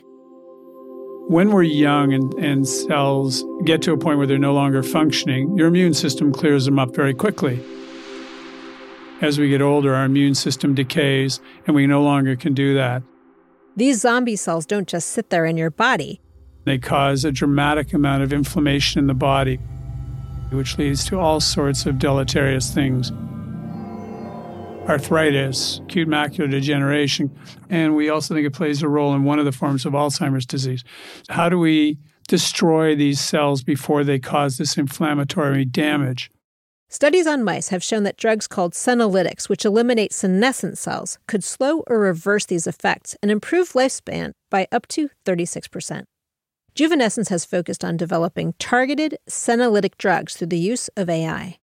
When 1.28 1.50
we're 1.50 1.64
young 1.64 2.14
and, 2.14 2.32
and 2.36 2.68
cells 2.68 3.44
get 3.64 3.82
to 3.84 3.94
a 3.94 3.98
point 3.98 4.20
where 4.20 4.28
they're 4.28 4.38
no 4.38 4.54
longer 4.54 4.84
functioning, 4.84 5.58
your 5.58 5.68
immune 5.68 5.96
system 5.96 6.32
clears 6.32 6.66
them 6.66 6.78
up 6.78 6.96
very 6.96 7.16
quickly. 7.16 7.64
As 9.22 9.40
we 9.40 9.50
get 9.50 9.60
older, 9.60 9.96
our 9.96 10.06
immune 10.06 10.36
system 10.36 10.76
decays 10.76 11.40
and 11.66 11.76
we 11.76 11.88
no 11.88 12.04
longer 12.04 12.36
can 12.36 12.54
do 12.54 12.76
that. 12.76 13.02
These 13.76 14.02
zombie 14.02 14.36
cells 14.36 14.68
don't 14.68 14.88
just 14.88 15.10
sit 15.10 15.32
there 15.32 15.46
in 15.46 15.58
your 15.58 15.72
body. 15.72 16.22
They 16.66 16.78
cause 16.78 17.26
a 17.26 17.32
dramatic 17.32 17.92
amount 17.92 18.22
of 18.22 18.32
inflammation 18.32 19.00
in 19.00 19.08
the 19.08 19.16
body, 19.16 19.58
which 20.52 20.78
leads 20.78 21.06
to 21.06 21.20
all 21.20 21.40
sorts 21.40 21.88
of 21.88 21.98
deleterious 21.98 22.72
things 22.72 23.12
arthritis, 24.88 25.80
acute 25.84 26.08
macular 26.08 26.50
degeneration, 26.50 27.36
and 27.70 27.96
we 27.96 28.10
also 28.10 28.34
think 28.34 28.46
it 28.46 28.54
plays 28.54 28.82
a 28.82 28.90
role 28.90 29.14
in 29.14 29.24
one 29.24 29.40
of 29.40 29.46
the 29.46 29.52
forms 29.52 29.86
of 29.86 29.94
Alzheimer's 29.94 30.46
disease. 30.46 30.84
How 31.30 31.50
do 31.50 31.60
we 31.60 31.98
destroy 32.28 32.96
these 32.96 33.20
cells 33.20 33.64
before 33.64 34.04
they 34.04 34.20
cause 34.20 34.58
this 34.58 34.78
inflammatory 34.78 35.66
damage? 35.66 36.32
Studies 36.88 37.28
on 37.28 37.44
mice 37.44 37.70
have 37.70 37.84
shown 37.84 38.04
that 38.04 38.16
drugs 38.16 38.48
called 38.48 38.74
senolytics, 38.74 39.50
which 39.50 39.66
eliminate 39.66 40.14
senescent 40.14 40.78
cells, 40.78 41.18
could 41.28 41.44
slow 41.44 41.84
or 41.88 42.00
reverse 42.00 42.46
these 42.46 42.68
effects 42.68 43.16
and 43.22 43.32
improve 43.32 43.74
lifespan 43.74 44.32
by 44.52 44.68
up 44.72 44.88
to 44.88 45.10
36%. 45.26 46.04
Juvenescence 46.76 47.30
has 47.30 47.46
focused 47.46 47.84
on 47.84 47.98
developing 47.98 48.54
targeted 48.60 49.18
senolytic 49.30 49.98
drugs 49.98 50.36
through 50.36 50.48
the 50.48 50.60
use 50.60 50.90
of 50.96 51.10
AI. 51.10 51.58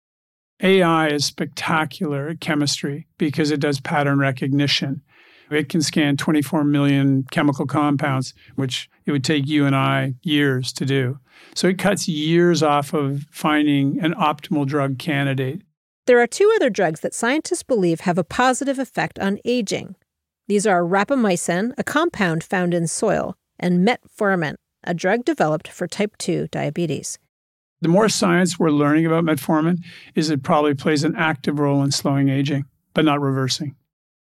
AI 0.62 1.08
is 1.08 1.24
spectacular 1.24 2.28
at 2.28 2.40
chemistry 2.40 3.06
because 3.18 3.50
it 3.50 3.60
does 3.60 3.80
pattern 3.80 4.18
recognition. 4.18 5.02
It 5.50 5.68
can 5.68 5.82
scan 5.82 6.16
24 6.16 6.64
million 6.64 7.24
chemical 7.30 7.66
compounds, 7.66 8.32
which 8.54 8.88
it 9.04 9.12
would 9.12 9.24
take 9.24 9.46
you 9.46 9.66
and 9.66 9.76
I 9.76 10.14
years 10.22 10.72
to 10.74 10.86
do. 10.86 11.18
So 11.54 11.68
it 11.68 11.78
cuts 11.78 12.08
years 12.08 12.62
off 12.62 12.94
of 12.94 13.26
finding 13.30 14.00
an 14.00 14.14
optimal 14.14 14.66
drug 14.66 14.98
candidate. 14.98 15.62
There 16.06 16.20
are 16.20 16.26
two 16.26 16.50
other 16.56 16.70
drugs 16.70 17.00
that 17.00 17.14
scientists 17.14 17.62
believe 17.62 18.00
have 18.00 18.18
a 18.18 18.24
positive 18.24 18.78
effect 18.78 19.18
on 19.18 19.38
aging. 19.44 19.96
These 20.48 20.66
are 20.66 20.82
rapamycin, 20.82 21.72
a 21.76 21.84
compound 21.84 22.42
found 22.42 22.74
in 22.74 22.86
soil, 22.86 23.34
and 23.58 23.86
metformin, 23.86 24.54
a 24.84 24.94
drug 24.94 25.24
developed 25.24 25.68
for 25.68 25.86
type 25.86 26.16
2 26.18 26.48
diabetes. 26.48 27.18
The 27.82 27.88
more 27.88 28.08
science 28.08 28.60
we're 28.60 28.70
learning 28.70 29.06
about 29.06 29.24
metformin 29.24 29.84
is 30.14 30.30
it 30.30 30.44
probably 30.44 30.72
plays 30.72 31.02
an 31.02 31.16
active 31.16 31.58
role 31.58 31.82
in 31.82 31.90
slowing 31.90 32.28
aging, 32.28 32.64
but 32.94 33.04
not 33.04 33.20
reversing. 33.20 33.74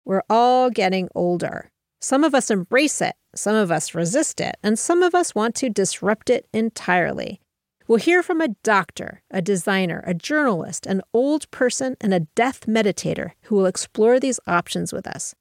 We're 0.06 0.22
all 0.30 0.70
getting 0.70 1.10
older. 1.14 1.70
Some 2.00 2.24
of 2.24 2.34
us 2.34 2.50
embrace 2.50 3.02
it, 3.02 3.14
some 3.34 3.54
of 3.54 3.70
us 3.70 3.94
resist 3.94 4.40
it, 4.40 4.56
and 4.62 4.78
some 4.78 5.02
of 5.02 5.14
us 5.14 5.34
want 5.34 5.54
to 5.56 5.68
disrupt 5.68 6.30
it 6.30 6.48
entirely. 6.54 7.42
We'll 7.86 7.98
hear 7.98 8.22
from 8.22 8.40
a 8.40 8.56
doctor, 8.62 9.22
a 9.30 9.42
designer, 9.42 10.02
a 10.06 10.14
journalist, 10.14 10.86
an 10.86 11.02
old 11.12 11.50
person, 11.50 11.98
and 12.00 12.14
a 12.14 12.20
death 12.20 12.64
meditator 12.64 13.32
who 13.42 13.56
will 13.56 13.66
explore 13.66 14.18
these 14.18 14.40
options 14.46 14.94
with 14.94 15.06
us. 15.06 15.34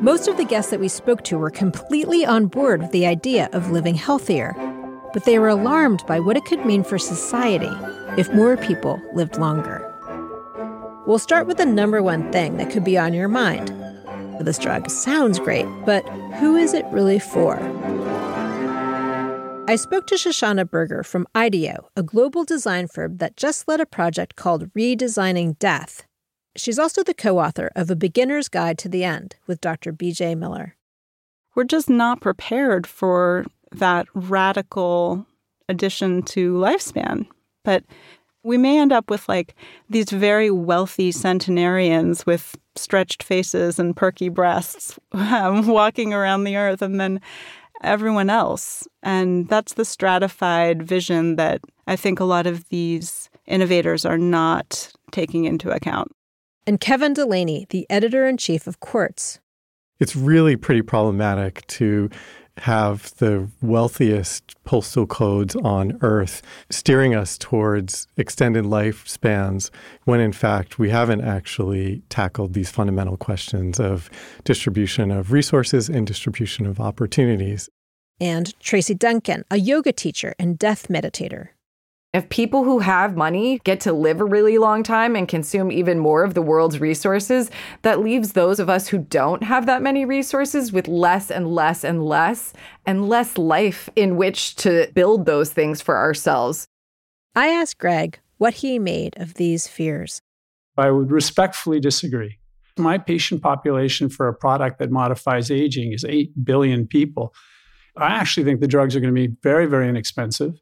Most 0.00 0.28
of 0.28 0.38
the 0.38 0.46
guests 0.46 0.70
that 0.70 0.80
we 0.80 0.88
spoke 0.88 1.24
to 1.24 1.36
were 1.36 1.50
completely 1.50 2.24
on 2.24 2.46
board 2.46 2.80
with 2.80 2.90
the 2.90 3.06
idea 3.06 3.50
of 3.52 3.70
living 3.70 3.94
healthier, 3.94 4.54
but 5.12 5.26
they 5.26 5.38
were 5.38 5.50
alarmed 5.50 6.02
by 6.06 6.18
what 6.18 6.38
it 6.38 6.46
could 6.46 6.64
mean 6.64 6.82
for 6.82 6.98
society 6.98 7.68
if 8.16 8.32
more 8.32 8.56
people 8.56 8.98
lived 9.12 9.36
longer. 9.36 9.86
We'll 11.06 11.18
start 11.18 11.46
with 11.46 11.58
the 11.58 11.66
number 11.66 12.02
one 12.02 12.32
thing 12.32 12.56
that 12.56 12.70
could 12.70 12.82
be 12.82 12.96
on 12.96 13.12
your 13.12 13.28
mind. 13.28 13.68
This 14.40 14.58
drug 14.58 14.88
sounds 14.88 15.38
great, 15.38 15.66
but 15.84 16.08
who 16.38 16.56
is 16.56 16.72
it 16.72 16.86
really 16.86 17.18
for? 17.18 17.58
I 19.68 19.76
spoke 19.76 20.06
to 20.06 20.14
Shoshana 20.14 20.68
Berger 20.68 21.02
from 21.02 21.26
IDEO, 21.34 21.90
a 21.94 22.02
global 22.02 22.44
design 22.44 22.88
firm 22.88 23.18
that 23.18 23.36
just 23.36 23.68
led 23.68 23.80
a 23.80 23.86
project 23.86 24.34
called 24.34 24.72
Redesigning 24.72 25.58
Death 25.58 26.06
She's 26.56 26.78
also 26.78 27.02
the 27.02 27.14
co 27.14 27.38
author 27.38 27.70
of 27.76 27.90
A 27.90 27.96
Beginner's 27.96 28.48
Guide 28.48 28.78
to 28.78 28.88
the 28.88 29.04
End 29.04 29.36
with 29.46 29.60
Dr. 29.60 29.92
BJ 29.92 30.36
Miller. 30.36 30.76
We're 31.54 31.64
just 31.64 31.90
not 31.90 32.20
prepared 32.20 32.86
for 32.86 33.46
that 33.72 34.06
radical 34.14 35.26
addition 35.68 36.22
to 36.22 36.54
lifespan. 36.54 37.26
But 37.64 37.84
we 38.42 38.56
may 38.56 38.78
end 38.78 38.92
up 38.92 39.10
with 39.10 39.28
like 39.28 39.54
these 39.88 40.10
very 40.10 40.50
wealthy 40.50 41.12
centenarians 41.12 42.26
with 42.26 42.56
stretched 42.76 43.22
faces 43.22 43.78
and 43.78 43.96
perky 43.96 44.28
breasts 44.28 44.98
um, 45.12 45.66
walking 45.68 46.14
around 46.14 46.44
the 46.44 46.56
earth, 46.56 46.82
and 46.82 47.00
then 47.00 47.20
everyone 47.82 48.30
else. 48.30 48.86
And 49.02 49.48
that's 49.48 49.74
the 49.74 49.84
stratified 49.84 50.82
vision 50.82 51.36
that 51.36 51.60
I 51.86 51.96
think 51.96 52.20
a 52.20 52.24
lot 52.24 52.46
of 52.46 52.68
these 52.68 53.30
innovators 53.46 54.04
are 54.04 54.18
not 54.18 54.92
taking 55.10 55.44
into 55.44 55.70
account. 55.70 56.12
And 56.66 56.80
Kevin 56.80 57.14
Delaney, 57.14 57.66
the 57.70 57.86
editor 57.90 58.26
in 58.26 58.36
chief 58.36 58.66
of 58.66 58.80
Quartz. 58.80 59.40
It's 59.98 60.16
really 60.16 60.56
pretty 60.56 60.82
problematic 60.82 61.66
to 61.68 62.10
have 62.58 63.14
the 63.16 63.48
wealthiest 63.62 64.54
postal 64.64 65.06
codes 65.06 65.56
on 65.56 65.98
earth 66.02 66.42
steering 66.68 67.14
us 67.14 67.38
towards 67.38 68.06
extended 68.16 68.64
lifespans 68.64 69.70
when 70.04 70.20
in 70.20 70.32
fact 70.32 70.78
we 70.78 70.90
haven't 70.90 71.22
actually 71.22 72.02
tackled 72.10 72.52
these 72.52 72.70
fundamental 72.70 73.16
questions 73.16 73.80
of 73.80 74.10
distribution 74.44 75.10
of 75.10 75.32
resources 75.32 75.88
and 75.88 76.06
distribution 76.06 76.66
of 76.66 76.80
opportunities. 76.80 77.68
And 78.20 78.58
Tracy 78.60 78.94
Duncan, 78.94 79.44
a 79.50 79.56
yoga 79.56 79.92
teacher 79.92 80.34
and 80.38 80.58
death 80.58 80.88
meditator. 80.88 81.48
If 82.12 82.28
people 82.28 82.64
who 82.64 82.80
have 82.80 83.16
money 83.16 83.60
get 83.62 83.78
to 83.82 83.92
live 83.92 84.20
a 84.20 84.24
really 84.24 84.58
long 84.58 84.82
time 84.82 85.14
and 85.14 85.28
consume 85.28 85.70
even 85.70 86.00
more 86.00 86.24
of 86.24 86.34
the 86.34 86.42
world's 86.42 86.80
resources, 86.80 87.52
that 87.82 88.00
leaves 88.00 88.32
those 88.32 88.58
of 88.58 88.68
us 88.68 88.88
who 88.88 88.98
don't 88.98 89.44
have 89.44 89.66
that 89.66 89.80
many 89.80 90.04
resources 90.04 90.72
with 90.72 90.88
less 90.88 91.30
and 91.30 91.54
less 91.54 91.84
and 91.84 92.04
less 92.04 92.52
and 92.84 93.08
less 93.08 93.38
life 93.38 93.88
in 93.94 94.16
which 94.16 94.56
to 94.56 94.90
build 94.92 95.24
those 95.24 95.52
things 95.52 95.80
for 95.80 95.96
ourselves. 95.96 96.66
I 97.36 97.46
asked 97.46 97.78
Greg 97.78 98.18
what 98.38 98.54
he 98.54 98.80
made 98.80 99.16
of 99.16 99.34
these 99.34 99.68
fears. 99.68 100.20
I 100.76 100.90
would 100.90 101.12
respectfully 101.12 101.78
disagree. 101.78 102.38
My 102.76 102.98
patient 102.98 103.40
population 103.40 104.08
for 104.08 104.26
a 104.26 104.34
product 104.34 104.80
that 104.80 104.90
modifies 104.90 105.48
aging 105.48 105.92
is 105.92 106.04
8 106.04 106.44
billion 106.44 106.88
people. 106.88 107.32
I 107.96 108.08
actually 108.08 108.44
think 108.44 108.58
the 108.58 108.66
drugs 108.66 108.96
are 108.96 109.00
going 109.00 109.14
to 109.14 109.28
be 109.28 109.36
very, 109.44 109.66
very 109.66 109.88
inexpensive 109.88 110.54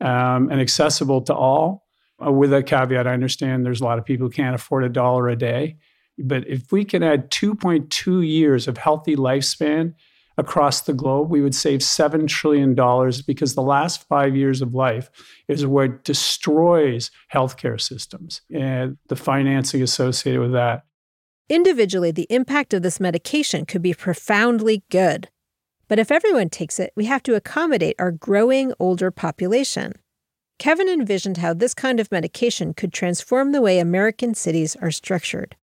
um, 0.00 0.50
and 0.50 0.60
accessible 0.60 1.22
to 1.22 1.34
all. 1.34 1.84
Uh, 2.24 2.32
with 2.32 2.52
a 2.52 2.62
caveat, 2.62 3.06
I 3.06 3.12
understand 3.12 3.64
there's 3.64 3.80
a 3.80 3.84
lot 3.84 3.98
of 3.98 4.04
people 4.04 4.26
who 4.26 4.32
can't 4.32 4.54
afford 4.54 4.84
a 4.84 4.88
dollar 4.88 5.28
a 5.28 5.36
day. 5.36 5.78
But 6.18 6.48
if 6.48 6.72
we 6.72 6.84
can 6.84 7.02
add 7.02 7.30
2.2 7.30 8.28
years 8.28 8.66
of 8.66 8.76
healthy 8.76 9.14
lifespan 9.14 9.94
across 10.36 10.82
the 10.82 10.92
globe, 10.92 11.30
we 11.30 11.40
would 11.40 11.54
save 11.54 11.80
$7 11.80 12.26
trillion 12.28 12.74
because 13.26 13.54
the 13.54 13.62
last 13.62 14.06
five 14.08 14.36
years 14.36 14.62
of 14.62 14.74
life 14.74 15.10
is 15.48 15.66
what 15.66 16.04
destroys 16.04 17.10
healthcare 17.32 17.80
systems 17.80 18.40
and 18.52 18.96
the 19.08 19.16
financing 19.16 19.82
associated 19.82 20.40
with 20.40 20.52
that. 20.52 20.82
Individually, 21.48 22.10
the 22.10 22.26
impact 22.30 22.74
of 22.74 22.82
this 22.82 23.00
medication 23.00 23.64
could 23.64 23.82
be 23.82 23.94
profoundly 23.94 24.84
good. 24.90 25.28
But 25.88 25.98
if 25.98 26.12
everyone 26.12 26.50
takes 26.50 26.78
it, 26.78 26.92
we 26.94 27.06
have 27.06 27.22
to 27.24 27.34
accommodate 27.34 27.96
our 27.98 28.12
growing 28.12 28.72
older 28.78 29.10
population. 29.10 29.94
Kevin 30.58 30.88
envisioned 30.88 31.38
how 31.38 31.54
this 31.54 31.72
kind 31.72 31.98
of 31.98 32.12
medication 32.12 32.74
could 32.74 32.92
transform 32.92 33.52
the 33.52 33.62
way 33.62 33.78
American 33.78 34.34
cities 34.34 34.76
are 34.76 34.90
structured. 34.90 35.56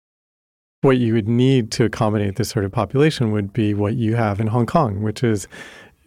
What 0.82 0.98
you 0.98 1.13
would 1.13 1.27
need 1.27 1.72
to 1.74 1.86
accommodate 1.86 2.38
this 2.38 2.50
sort 2.50 2.65
of 2.65 2.72
population 2.72 3.32
would 3.32 3.53
be 3.53 3.74
what 3.74 3.96
you 3.96 4.15
have 4.15 4.39
in 4.39 4.48
Hong 4.48 4.65
Kong, 4.65 5.01
which 5.01 5.24
is 5.24 5.48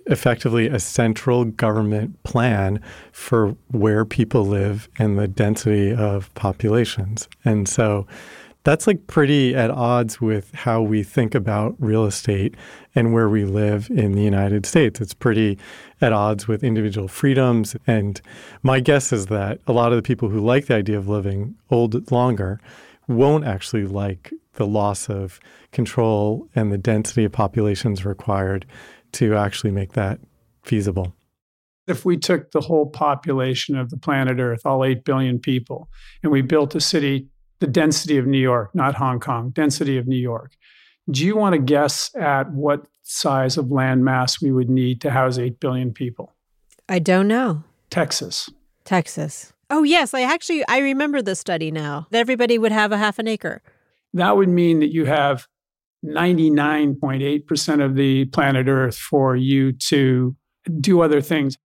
effectively 0.07 0.69
a 0.69 0.81
central 0.81 1.45
government 1.45 2.23
plan 2.23 2.81
for 3.13 3.57
where 3.71 4.05
people 4.05 4.45
live 4.45 4.89
and 4.99 5.19
the 5.19 5.29
density 5.29 5.93
of 5.93 6.33
populations. 6.35 7.29
And 7.45 7.69
so 7.69 8.07
that's 8.69 8.87
like 8.87 9.07
pretty 9.07 9.55
at 9.55 9.71
odds 9.71 10.21
with 10.21 10.53
how 10.53 10.83
we 10.83 11.03
think 11.03 11.35
about 11.35 11.75
real 11.79 12.05
estate 12.05 12.55
and 12.95 13.15
where 13.15 13.27
we 13.27 13.47
live 13.47 13.89
in 13.89 14.13
the 14.13 14.21
United 14.21 14.67
States. 14.67 15.01
It's 15.01 15.15
pretty 15.15 15.59
at 16.03 16.13
odds 16.13 16.47
with 16.47 16.63
individual 16.63 17.09
freedoms. 17.09 17.77
And 17.87 18.21
my 18.63 18.81
guess 18.81 19.11
is 19.11 19.29
that 19.29 19.59
a 19.67 19.73
lot 19.73 19.91
of 19.91 19.97
the 19.97 20.03
people 20.03 20.29
who 20.29 20.39
like 20.41 20.67
the 20.67 20.75
idea 20.75 20.99
of 20.99 21.09
living 21.09 21.55
old 21.71 22.13
longer 22.13 22.61
won't 23.07 23.47
actually 23.47 23.87
like 23.87 24.35
the 24.57 24.67
loss 24.67 25.09
of 25.09 25.41
control 25.73 26.47
and 26.55 26.71
the 26.71 26.77
density 26.77 27.25
of 27.25 27.33
populations 27.33 28.05
required 28.05 28.67
to 29.13 29.35
actually 29.35 29.71
make 29.71 29.95
that 29.95 30.21
feasible. 30.63 31.15
If 31.87 32.05
we 32.05 32.19
took 32.19 32.51
the 32.51 32.61
whole 32.61 32.85
population 32.85 33.79
of 33.79 33.89
the 33.89 33.97
planet 33.97 34.39
Earth, 34.39 34.67
all 34.67 34.85
8 34.85 35.07
billion 35.07 35.39
people, 35.39 35.89
and 36.23 36.31
we 36.31 36.43
built 36.43 36.75
a 36.75 36.83
city 36.83 37.29
the 37.61 37.67
density 37.67 38.19
of 38.19 38.27
New 38.27 38.39
York, 38.39 38.75
not 38.75 38.95
Hong 38.95 39.21
Kong, 39.21 39.51
density 39.51 39.99
of 39.99 40.07
New 40.07 40.17
York. 40.17 40.53
Do 41.11 41.25
you 41.25 41.37
want 41.37 41.55
to 41.55 41.59
guess 41.59 42.15
at 42.17 42.53
what 42.53 42.87
size 43.03 43.57
of 43.57 43.71
land 43.71 44.05
mass 44.05 44.43
we 44.43 44.53
would 44.53 44.69
need 44.69 45.01
to 45.01 45.11
house 45.11 45.39
8 45.39 45.59
billion 45.59 45.93
people? 45.93 46.35
I 46.89 46.99
don't 46.99 47.29
know. 47.29 47.65
Texas. 47.91 48.51
Texas. 48.85 49.53
Oh 49.71 49.83
yes, 49.83 50.15
I 50.15 50.23
actually 50.23 50.67
I 50.69 50.79
remember 50.79 51.21
the 51.21 51.35
study 51.35 51.71
now. 51.71 52.07
That 52.11 52.19
everybody 52.19 52.59
would 52.59 52.73
have 52.73 52.93
a 52.93 52.97
half 52.97 53.19
an 53.19 53.29
acre. 53.29 53.63
That 54.15 54.37
would 54.37 54.49
mean 54.49 54.81
that 54.81 54.93
you 54.93 55.05
have 55.05 55.47
99.8% 56.05 57.85
of 57.85 57.97
the 57.97 58.25
planet 58.27 58.69
Earth 58.69 58.97
for 58.97 59.37
you 59.37 59.73
to 59.73 60.35
do 60.81 61.01
other 61.01 61.21
things. 61.21 61.57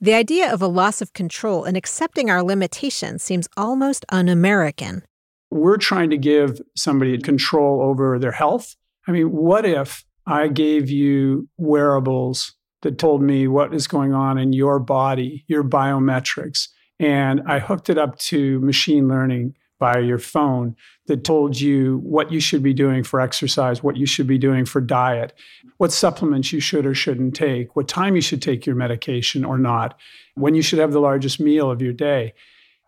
The 0.00 0.14
idea 0.14 0.52
of 0.52 0.60
a 0.60 0.66
loss 0.66 1.00
of 1.00 1.12
control 1.12 1.64
and 1.64 1.76
accepting 1.76 2.30
our 2.30 2.42
limitations 2.42 3.22
seems 3.22 3.48
almost 3.56 4.04
un 4.08 4.28
American 4.28 5.04
we're 5.52 5.76
trying 5.76 6.08
to 6.10 6.16
give 6.16 6.60
somebody 6.74 7.18
control 7.18 7.82
over 7.82 8.18
their 8.18 8.32
health. 8.32 8.74
I 9.06 9.12
mean, 9.12 9.32
what 9.32 9.66
if 9.66 10.04
I 10.26 10.48
gave 10.48 10.88
you 10.88 11.48
wearables 11.58 12.54
that 12.80 12.98
told 12.98 13.22
me 13.22 13.46
what 13.46 13.74
is 13.74 13.86
going 13.86 14.14
on 14.14 14.38
in 14.38 14.54
your 14.54 14.78
body, 14.78 15.44
your 15.48 15.62
biometrics, 15.62 16.68
and 16.98 17.42
I 17.46 17.58
hooked 17.58 17.90
it 17.90 17.98
up 17.98 18.18
to 18.20 18.60
machine 18.60 19.08
learning 19.08 19.54
by 19.78 19.98
your 19.98 20.18
phone 20.18 20.74
that 21.06 21.24
told 21.24 21.60
you 21.60 21.98
what 21.98 22.32
you 22.32 22.40
should 22.40 22.62
be 22.62 22.72
doing 22.72 23.02
for 23.02 23.20
exercise, 23.20 23.82
what 23.82 23.96
you 23.96 24.06
should 24.06 24.28
be 24.28 24.38
doing 24.38 24.64
for 24.64 24.80
diet, 24.80 25.34
what 25.76 25.92
supplements 25.92 26.52
you 26.52 26.60
should 26.60 26.86
or 26.86 26.94
shouldn't 26.94 27.34
take, 27.34 27.76
what 27.76 27.88
time 27.88 28.14
you 28.14 28.22
should 28.22 28.40
take 28.40 28.64
your 28.64 28.76
medication 28.76 29.44
or 29.44 29.58
not, 29.58 29.98
when 30.34 30.54
you 30.54 30.62
should 30.62 30.78
have 30.78 30.92
the 30.92 31.00
largest 31.00 31.40
meal 31.40 31.70
of 31.70 31.82
your 31.82 31.92
day 31.92 32.32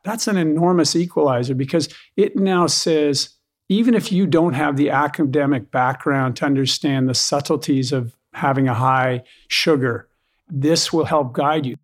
that's 0.05 0.29
an 0.29 0.37
enormous 0.37 0.95
equalizer 0.95 1.55
because 1.55 1.89
it 2.17 2.37
now 2.37 2.67
says 2.67 3.31
even 3.69 3.95
if 3.95 4.13
you 4.13 4.27
don't 4.27 4.53
have 4.53 4.77
the 4.77 4.91
academic 4.91 5.71
background 5.71 6.37
to 6.37 6.45
understand 6.45 7.09
the 7.09 7.15
subtleties 7.15 7.93
of 7.93 8.15
having 8.35 8.69
a 8.69 8.75
high 8.75 9.23
sugar, 9.49 10.09
this 10.49 10.93
will 10.93 11.07
help 11.07 11.33
guide 11.33 11.65
you. 11.65 11.77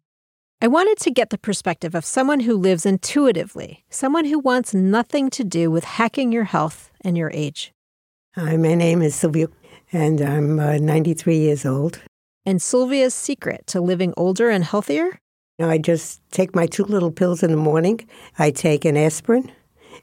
I 0.61 0.69
wanted 0.69 0.99
to 0.99 1.11
get 1.11 1.31
the 1.31 1.39
perspective 1.39 1.95
of 1.95 2.05
someone 2.05 2.41
who 2.41 2.55
lives 2.55 2.85
intuitively, 2.85 3.85
someone 3.89 4.27
who 4.27 4.39
wants 4.39 4.75
nothing 4.75 5.31
to 5.31 5.43
do 5.43 5.71
with 5.71 5.85
hacking 5.85 6.33
your 6.33 6.45
health 6.45 6.91
and 7.01 7.17
your 7.17 7.31
age. 7.33 7.73
Hi, 8.35 8.59
my 8.59 8.75
name 8.75 9.01
is 9.01 9.15
Sylvia, 9.15 9.49
and 9.91 10.21
I'm 10.21 10.61
uh, 10.61 10.77
93 10.77 11.39
years 11.39 11.65
old. 11.65 12.01
And 12.45 12.61
Sylvia's 12.61 13.15
secret 13.15 13.67
to 13.69 13.81
living 13.81 14.13
older 14.19 14.51
and 14.51 14.63
healthier? 14.65 15.19
I 15.65 15.79
just 15.79 16.21
take 16.31 16.55
my 16.55 16.67
two 16.67 16.85
little 16.85 17.11
pills 17.11 17.43
in 17.43 17.51
the 17.51 17.57
morning. 17.57 18.01
I 18.39 18.51
take 18.51 18.85
an 18.85 18.97
aspirin 18.97 19.51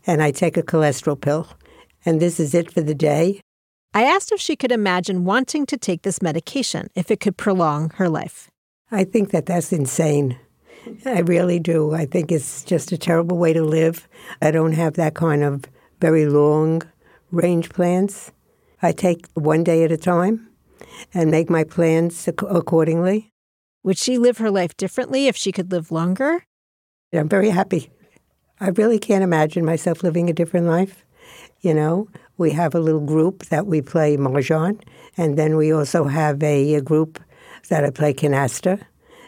and 0.06 0.22
I 0.22 0.32
take 0.32 0.58
a 0.58 0.64
cholesterol 0.64 1.20
pill. 1.20 1.48
And 2.06 2.20
this 2.20 2.40
is 2.40 2.54
it 2.54 2.72
for 2.72 2.82
the 2.82 2.96
day. 2.96 3.42
I 3.94 4.04
asked 4.04 4.32
if 4.32 4.40
she 4.40 4.56
could 4.56 4.72
imagine 4.72 5.26
wanting 5.26 5.66
to 5.68 5.78
take 5.78 6.04
this 6.04 6.22
medication 6.22 6.90
if 6.96 7.10
it 7.10 7.20
could 7.20 7.38
prolong 7.38 7.90
her 7.96 8.10
life. 8.10 8.50
I 8.92 9.04
think 9.04 9.32
that 9.32 9.46
that's 9.46 9.74
insane. 9.74 10.38
I 11.06 11.20
really 11.20 11.60
do. 11.60 11.94
I 11.94 12.06
think 12.06 12.32
it's 12.32 12.64
just 12.64 12.92
a 12.92 12.98
terrible 12.98 13.38
way 13.38 13.54
to 13.54 13.64
live. 13.64 14.08
I 14.42 14.52
don't 14.52 14.74
have 14.74 14.94
that 14.94 15.16
kind 15.16 15.44
of 15.44 15.66
very 16.00 16.28
long 16.28 16.84
range 17.32 17.70
plans. 17.70 18.32
I 18.82 18.92
take 18.92 19.28
one 19.34 19.64
day 19.64 19.84
at 19.84 19.92
a 19.92 19.98
time 19.98 20.48
and 21.14 21.32
make 21.32 21.50
my 21.50 21.64
plans 21.64 22.28
accordingly. 22.28 23.32
Would 23.88 23.98
she 23.98 24.18
live 24.18 24.40
her 24.40 24.52
life 24.52 24.76
differently 24.76 25.28
if 25.28 25.38
she 25.38 25.54
could 25.54 25.72
live 25.72 25.94
longer? 25.94 26.44
I'm 27.14 27.30
very 27.30 27.52
happy. 27.52 27.90
I 28.60 28.68
really 28.72 29.00
can't 29.00 29.24
imagine 29.24 29.64
myself 29.64 30.04
living 30.04 30.30
a 30.30 30.34
different 30.34 30.66
life. 30.66 31.06
You 31.62 31.74
know, 31.74 32.10
we 32.38 32.52
have 32.52 32.76
a 32.76 32.82
little 32.82 33.06
group 33.06 33.46
that 33.46 33.66
we 33.66 33.82
play 33.82 34.18
mahjong, 34.18 34.84
and 35.16 35.38
then 35.38 35.56
we 35.56 35.72
also 35.72 36.04
have 36.04 36.44
a, 36.44 36.74
a 36.74 36.82
group 36.82 37.18
that 37.70 37.86
I 37.86 37.92
play 37.92 38.14
canasta. 38.14 38.82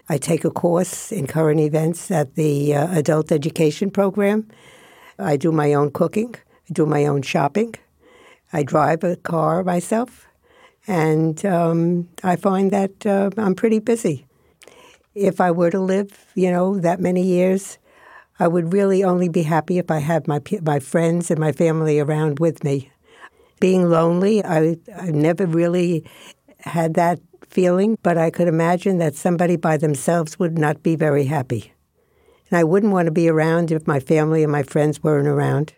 I 0.10 0.18
take 0.18 0.44
a 0.44 0.52
course 0.52 1.14
in 1.14 1.26
current 1.26 1.62
events 1.62 2.12
at 2.12 2.36
the 2.36 2.76
uh, 2.76 3.00
adult 3.00 3.32
education 3.32 3.90
program. 3.90 4.46
I 5.18 5.38
do 5.38 5.54
my 5.54 5.74
own 5.74 5.92
cooking. 5.92 6.36
I 6.70 6.74
do 6.74 6.86
my 6.86 7.06
own 7.06 7.22
shopping. 7.22 7.76
I 8.52 8.64
drive 8.64 9.06
a 9.06 9.16
car 9.16 9.64
myself, 9.64 10.28
and 10.86 11.46
um, 11.46 12.10
I 12.26 12.36
find 12.36 12.72
that 12.72 13.06
uh, 13.06 13.30
I'm 13.38 13.56
pretty 13.56 13.80
busy 13.80 14.26
if 15.16 15.42
I 15.42 15.52
were 15.52 15.72
to 15.72 15.80
live, 15.80 16.26
you 16.36 16.52
know, 16.52 16.80
that 16.80 17.00
many 17.00 17.24
years, 17.24 17.78
I 18.40 18.48
would 18.48 18.74
really 18.74 19.04
only 19.04 19.30
be 19.30 19.44
happy 19.44 19.78
if 19.78 19.92
I 19.92 20.00
had 20.00 20.28
my 20.28 20.42
my 20.62 20.80
friends 20.80 21.30
and 21.30 21.40
my 21.40 21.52
family 21.52 22.00
around 22.00 22.40
with 22.40 22.64
me. 22.64 22.92
Being 23.60 23.90
lonely, 23.90 24.44
I 24.44 24.78
I 24.96 25.12
never 25.12 25.46
really 25.46 26.06
had 26.60 26.94
that 26.94 27.20
feeling, 27.50 27.98
but 28.04 28.18
I 28.18 28.30
could 28.30 28.48
imagine 28.48 28.98
that 29.00 29.16
somebody 29.16 29.56
by 29.56 29.78
themselves 29.78 30.40
would 30.40 30.58
not 30.58 30.84
be 30.84 30.96
very 30.96 31.26
happy. 31.26 31.74
And 32.50 32.58
I 32.58 32.64
wouldn't 32.64 32.94
want 32.94 33.08
to 33.08 33.12
be 33.12 33.28
around 33.28 33.72
if 33.72 33.88
my 33.88 34.00
family 34.00 34.44
and 34.44 34.52
my 34.52 34.64
friends 34.64 35.04
weren't 35.04 35.28
around. 35.28 35.74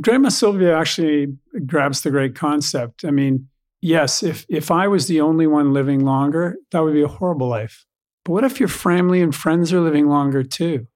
Grandma 0.00 0.28
Sylvia 0.28 0.76
actually 0.76 1.36
grabs 1.66 2.02
the 2.02 2.10
great 2.10 2.34
concept. 2.34 3.04
I 3.04 3.10
mean, 3.10 3.48
yes, 3.80 4.22
if 4.22 4.46
if 4.48 4.70
I 4.70 4.88
was 4.88 5.06
the 5.06 5.20
only 5.20 5.46
one 5.46 5.72
living 5.72 6.04
longer, 6.04 6.56
that 6.70 6.80
would 6.80 6.94
be 6.94 7.02
a 7.02 7.08
horrible 7.08 7.48
life. 7.48 7.84
But 8.24 8.32
what 8.32 8.44
if 8.44 8.60
your 8.60 8.68
family 8.68 9.20
and 9.22 9.34
friends 9.34 9.72
are 9.72 9.80
living 9.80 10.08
longer 10.08 10.42
too? 10.42 10.86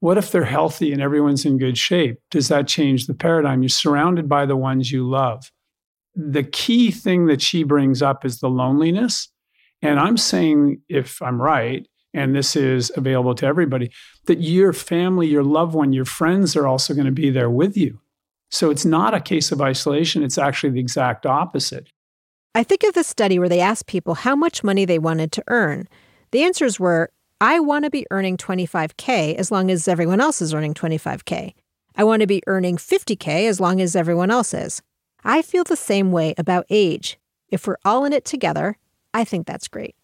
What 0.00 0.18
if 0.18 0.30
they're 0.30 0.44
healthy 0.44 0.92
and 0.92 1.00
everyone's 1.00 1.44
in 1.44 1.58
good 1.58 1.78
shape? 1.78 2.18
Does 2.30 2.48
that 2.48 2.68
change 2.68 3.06
the 3.06 3.14
paradigm? 3.14 3.62
You're 3.62 3.70
surrounded 3.70 4.28
by 4.28 4.46
the 4.46 4.56
ones 4.56 4.92
you 4.92 5.08
love. 5.08 5.50
The 6.14 6.44
key 6.44 6.90
thing 6.90 7.26
that 7.26 7.42
she 7.42 7.62
brings 7.62 8.02
up 8.02 8.24
is 8.24 8.40
the 8.40 8.50
loneliness. 8.50 9.28
And 9.82 9.98
I'm 9.98 10.16
saying, 10.16 10.80
if 10.88 11.20
I'm 11.22 11.40
right, 11.40 11.86
and 12.14 12.34
this 12.34 12.56
is 12.56 12.90
available 12.96 13.34
to 13.36 13.46
everybody, 13.46 13.90
that 14.26 14.40
your 14.40 14.72
family, 14.72 15.26
your 15.26 15.44
loved 15.44 15.74
one, 15.74 15.92
your 15.92 16.06
friends 16.06 16.56
are 16.56 16.66
also 16.66 16.94
going 16.94 17.06
to 17.06 17.12
be 17.12 17.30
there 17.30 17.50
with 17.50 17.76
you. 17.76 18.00
So 18.50 18.70
it's 18.70 18.84
not 18.84 19.12
a 19.12 19.20
case 19.20 19.52
of 19.52 19.60
isolation, 19.60 20.22
it's 20.22 20.38
actually 20.38 20.70
the 20.70 20.80
exact 20.80 21.26
opposite. 21.26 21.88
I 22.54 22.62
think 22.62 22.84
of 22.84 22.94
the 22.94 23.04
study 23.04 23.38
where 23.38 23.50
they 23.50 23.60
asked 23.60 23.86
people 23.86 24.14
how 24.14 24.34
much 24.34 24.64
money 24.64 24.86
they 24.86 24.98
wanted 24.98 25.30
to 25.32 25.44
earn. 25.48 25.88
The 26.30 26.42
answers 26.42 26.80
were 26.80 27.10
I 27.40 27.60
want 27.60 27.84
to 27.84 27.90
be 27.90 28.06
earning 28.10 28.36
25K 28.36 29.34
as 29.34 29.50
long 29.50 29.70
as 29.70 29.88
everyone 29.88 30.20
else 30.20 30.40
is 30.40 30.54
earning 30.54 30.74
25K. 30.74 31.52
I 31.94 32.04
want 32.04 32.20
to 32.20 32.26
be 32.26 32.42
earning 32.46 32.76
50K 32.76 33.48
as 33.48 33.60
long 33.60 33.80
as 33.80 33.94
everyone 33.94 34.30
else 34.30 34.54
is. 34.54 34.82
I 35.24 35.42
feel 35.42 35.64
the 35.64 35.76
same 35.76 36.12
way 36.12 36.34
about 36.38 36.66
age. 36.70 37.18
If 37.50 37.66
we're 37.66 37.76
all 37.84 38.04
in 38.04 38.12
it 38.12 38.24
together, 38.24 38.78
I 39.12 39.24
think 39.24 39.46
that's 39.46 39.68
great. 39.68 39.94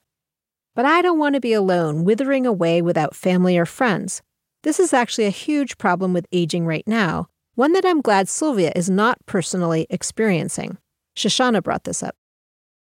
But 0.74 0.84
I 0.84 1.02
don't 1.02 1.18
want 1.18 1.34
to 1.34 1.40
be 1.40 1.52
alone, 1.52 2.04
withering 2.04 2.46
away 2.46 2.82
without 2.82 3.14
family 3.14 3.58
or 3.58 3.66
friends. 3.66 4.22
This 4.62 4.78
is 4.78 4.92
actually 4.92 5.26
a 5.26 5.30
huge 5.30 5.76
problem 5.76 6.12
with 6.12 6.26
aging 6.32 6.66
right 6.66 6.86
now, 6.86 7.28
one 7.54 7.72
that 7.72 7.84
I'm 7.84 8.00
glad 8.00 8.28
Sylvia 8.28 8.72
is 8.74 8.88
not 8.88 9.18
personally 9.26 9.86
experiencing. 9.90 10.78
Shoshana 11.16 11.62
brought 11.62 11.84
this 11.84 12.02
up. 12.02 12.16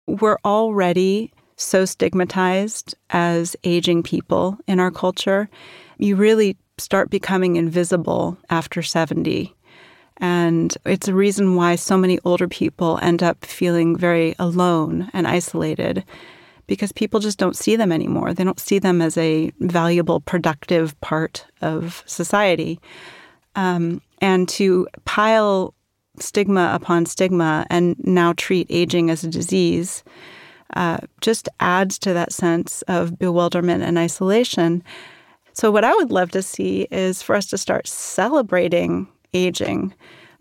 We're 0.07 0.39
already 0.45 1.33
so 1.59 1.85
stigmatized 1.85 2.95
as 3.11 3.57
aging 3.65 4.03
people 4.03 4.57
in 4.67 4.81
our 4.81 4.91
culture. 4.91 5.51
You 5.99 6.17
really 6.17 6.57
start 6.79 7.11
becoming 7.11 7.57
invisible 7.57 8.39
after 8.49 8.83
70. 8.83 9.55
And 10.19 10.77
it's 10.87 11.09
a 11.09 11.15
reason 11.15 11.57
why 11.57 11.77
so 11.77 11.99
many 11.99 12.19
older 12.25 12.49
people 12.49 12.99
end 13.03 13.23
up 13.23 13.45
feeling 13.45 13.97
very 13.97 14.35
alone 14.39 15.11
and 15.13 15.27
isolated 15.27 16.05
because 16.67 16.93
people 16.93 17.19
just 17.19 17.39
don't 17.39 17.57
see 17.57 17.77
them 17.77 17.93
anymore. 17.93 18.35
They 18.35 18.45
don't 18.45 18.61
see 18.61 18.79
them 18.79 19.01
as 19.01 19.17
a 19.17 19.51
valuable, 19.61 20.21
productive 20.21 21.01
part 21.01 21.47
of 21.61 22.03
society. 22.07 22.79
Um, 23.57 24.01
and 24.21 24.49
to 24.51 24.87
pile 25.05 25.75
stigma 26.19 26.71
upon 26.75 27.07
stigma 27.07 27.67
and 27.71 27.97
now 28.05 28.35
treat 28.37 28.67
aging 28.71 29.11
as 29.11 29.25
a 29.25 29.29
disease 29.29 30.05
uh, 30.75 30.99
just 31.21 31.49
adds 31.61 31.99
to 32.01 32.13
that 32.13 32.33
sense 32.33 32.83
of 32.83 33.19
bewilderment 33.19 33.83
and 33.83 33.99
isolation. 33.99 34.83
So, 35.53 35.71
what 35.71 35.85
I 35.85 35.95
would 35.95 36.11
love 36.11 36.31
to 36.33 36.43
see 36.43 36.87
is 36.91 37.23
for 37.23 37.35
us 37.35 37.47
to 37.47 37.59
start 37.59 37.87
celebrating 37.87 39.09
aging 39.35 39.95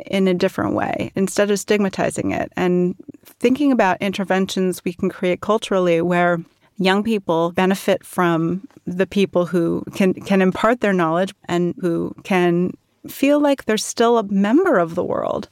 in 0.05 0.27
a 0.27 0.33
different 0.33 0.75
way 0.75 1.11
instead 1.15 1.49
of 1.49 1.59
stigmatizing 1.59 2.31
it 2.31 2.51
and 2.55 2.95
thinking 3.25 3.71
about 3.71 3.99
interventions 3.99 4.85
we 4.85 4.93
can 4.93 5.09
create 5.09 5.41
culturally 5.41 6.01
where 6.01 6.39
young 6.77 7.03
people 7.03 7.51
benefit 7.53 8.05
from 8.05 8.67
the 8.85 9.07
people 9.07 9.45
who 9.45 9.83
can 9.95 10.13
can 10.13 10.41
impart 10.41 10.81
their 10.81 10.93
knowledge 10.93 11.33
and 11.45 11.73
who 11.79 12.13
can 12.23 12.71
feel 13.07 13.39
like 13.39 13.65
they're 13.65 13.77
still 13.77 14.17
a 14.17 14.23
member 14.23 14.77
of 14.77 14.95
the 14.95 15.03
world. 15.03 15.49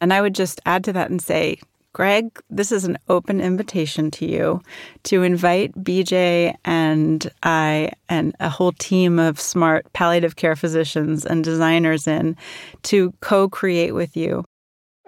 And 0.00 0.12
I 0.12 0.20
would 0.20 0.34
just 0.34 0.60
add 0.66 0.84
to 0.84 0.92
that 0.92 1.10
and 1.10 1.20
say 1.20 1.58
Greg, 1.94 2.38
this 2.50 2.70
is 2.70 2.84
an 2.84 2.98
open 3.08 3.40
invitation 3.40 4.10
to 4.12 4.26
you 4.26 4.60
to 5.04 5.22
invite 5.22 5.72
BJ 5.82 6.54
and 6.64 7.30
I 7.42 7.92
and 8.08 8.36
a 8.40 8.50
whole 8.50 8.72
team 8.72 9.18
of 9.18 9.40
smart 9.40 9.90
palliative 9.94 10.36
care 10.36 10.54
physicians 10.54 11.24
and 11.24 11.42
designers 11.42 12.06
in 12.06 12.36
to 12.84 13.12
co 13.20 13.48
create 13.48 13.92
with 13.92 14.16
you. 14.16 14.44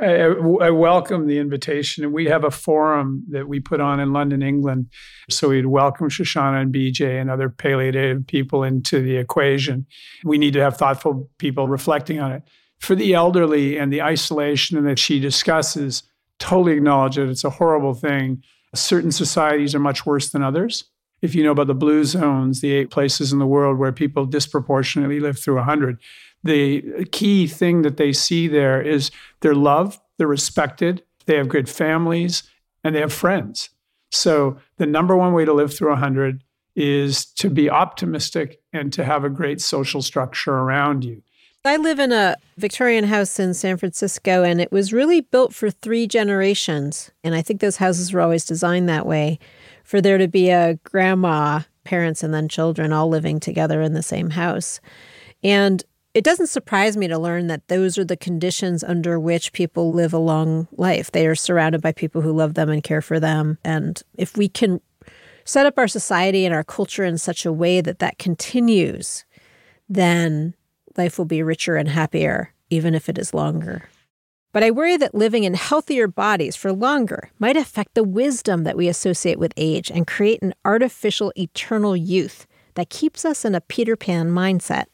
I, 0.01 0.23
I, 0.63 0.71
welcome 0.71 1.27
the 1.27 1.39
invitation. 1.39 2.05
And 2.05 2.13
we 2.15 2.25
have 2.27 2.45
a 2.45 2.51
forum 2.51 3.25
that 3.29 3.47
we 3.47 3.61
put 3.61 3.81
on 3.81 4.01
in 4.01 4.15
London, 4.15 4.43
England. 4.43 4.87
So 5.29 5.51
we'd 5.51 5.67
welcome 5.67 6.09
Shoshana 6.09 6.63
and 6.63 6.73
BJ 6.73 7.21
and 7.21 7.31
other 7.31 7.51
palliative 7.51 8.27
people 8.27 8.65
into 8.65 9.03
the 9.03 9.19
equation. 9.19 9.87
We 10.25 10.39
need 10.39 10.55
to 10.55 10.63
have 10.63 10.79
thoughtful 10.79 11.29
people 11.37 11.69
reflecting 11.69 12.19
on 12.19 12.33
it. 12.33 12.43
For 12.79 12.95
the 12.95 13.13
elderly 13.13 13.77
and 13.77 13.93
the 13.93 14.01
isolation 14.01 14.83
that 14.85 14.99
she 14.99 15.21
discusses, 15.21 16.03
totally 16.41 16.73
acknowledge 16.73 17.17
it. 17.19 17.29
It's 17.29 17.45
a 17.45 17.51
horrible 17.51 17.95
thing. 17.95 18.43
Certain 18.75 19.13
societies 19.13 19.75
are 19.75 19.81
much 19.81 20.05
worse 20.05 20.31
than 20.31 20.43
others. 20.43 20.85
If 21.23 21.35
you 21.35 21.45
know 21.45 21.53
about 21.53 21.67
the 21.69 21.75
blue 21.75 22.05
zones, 22.05 22.61
the 22.61 22.73
eight 22.73 22.91
places 22.91 23.33
in 23.33 23.39
the 23.39 23.47
world 23.47 23.79
where 23.79 23.93
people 23.93 24.25
disproportionately 24.25 25.21
live 25.21 25.39
through 25.39 25.57
100, 25.57 25.99
the 26.43 27.07
key 27.13 27.47
thing 27.47 27.83
that 27.83 27.99
they 27.99 28.13
see 28.13 28.49
there 28.49 28.81
is 28.81 29.11
they're 29.41 29.55
loved, 29.55 30.01
they're 30.17 30.27
respected, 30.27 31.03
they 31.27 31.37
have 31.37 31.49
good 31.49 31.69
families, 31.69 32.43
and 32.83 32.95
they 32.95 33.01
have 33.01 33.13
friends. 33.13 33.71
So 34.11 34.57
the 34.79 34.87
number 34.87 35.15
one 35.17 35.35
way 35.35 35.45
to 35.45 35.53
live 35.53 35.75
through 35.75 35.91
100 35.91 36.43
is 36.75 37.27
to 37.27 37.51
be 37.51 37.69
optimistic 37.69 38.63
and 38.73 38.93
to 38.95 39.05
have 39.05 39.25
a 39.25 39.29
great 39.29 39.61
social 39.61 40.01
structure 40.01 40.55
around 40.55 41.05
you. 41.05 41.23
I 41.63 41.77
live 41.77 41.99
in 41.99 42.11
a 42.11 42.37
Victorian 42.57 43.05
house 43.05 43.39
in 43.39 43.53
San 43.53 43.77
Francisco, 43.77 44.43
and 44.43 44.63
it 44.63 44.73
was 44.73 44.95
really 44.95 45.21
built 45.21 45.55
for 45.55 45.71
three 45.71 46.07
generations. 46.07 47.11
And 47.23 47.35
I 47.35 47.43
think 47.43 47.61
those 47.61 47.77
houses 47.77 48.13
were 48.13 48.23
always 48.23 48.47
designed 48.47 48.89
that 48.89 49.05
way 49.05 49.39
for 49.85 50.01
there 50.01 50.17
to 50.17 50.27
be 50.27 50.49
a 50.49 50.77
grandma, 50.85 51.61
parents, 51.85 52.23
and 52.23 52.33
then 52.33 52.49
children 52.49 52.95
all 52.95 53.11
living 53.11 53.41
together 53.41 53.83
in 53.83 53.93
the 53.93 54.03
same 54.03 54.31
house. 54.31 54.81
And 55.43 55.85
it 56.15 56.25
doesn't 56.25 56.47
surprise 56.47 56.97
me 56.97 57.09
to 57.09 57.19
learn 57.19 57.49
that 57.49 57.69
those 57.69 57.99
are 57.99 58.05
the 58.05 58.17
conditions 58.17 58.83
under 58.83 59.21
which 59.21 59.53
people 59.53 59.93
live 59.93 60.15
a 60.15 60.19
long 60.19 60.67
life. 60.73 61.11
They 61.11 61.27
are 61.27 61.35
surrounded 61.35 61.83
by 61.83 61.93
people 61.93 62.23
who 62.23 62.33
love 62.33 62.55
them 62.55 62.71
and 62.71 62.83
care 62.83 63.03
for 63.03 63.21
them. 63.21 63.59
And 63.65 64.03
if 64.17 64.35
we 64.35 64.49
can 64.49 64.81
set 65.45 65.67
up 65.67 65.77
our 65.77 65.89
society 65.89 66.47
and 66.47 66.55
our 66.55 66.65
culture 66.65 67.05
in 67.05 67.19
such 67.19 67.45
a 67.45 67.53
way 67.53 67.83
that 67.83 67.99
that 67.99 68.19
continues, 68.19 69.27
then 69.91 70.55
life 70.97 71.19
will 71.19 71.25
be 71.25 71.43
richer 71.43 71.77
and 71.77 71.89
happier, 71.89 72.53
even 72.71 72.95
if 72.95 73.09
it 73.09 73.19
is 73.19 73.35
longer. 73.35 73.89
But 74.53 74.65
I 74.65 74.73
worry 74.73 74.97
that 74.97 75.15
living 75.15 75.45
in 75.45 75.55
healthier 75.55 76.09
bodies 76.09 76.57
for 76.57 76.73
longer 76.73 77.31
might 77.39 77.57
affect 77.57 77.95
the 77.95 78.03
wisdom 78.03 78.65
that 78.65 78.77
we 78.77 78.89
associate 78.89 79.39
with 79.39 79.53
age 79.57 79.91
and 79.91 80.07
create 80.07 80.43
an 80.43 80.55
artificial 80.65 81.33
eternal 81.37 81.97
youth 81.97 82.47
that 82.75 82.91
keeps 82.91 83.25
us 83.25 83.45
in 83.45 83.55
a 83.55 83.61
Peter 83.61 83.97
Pan 83.97 84.31
mindset. 84.31 84.87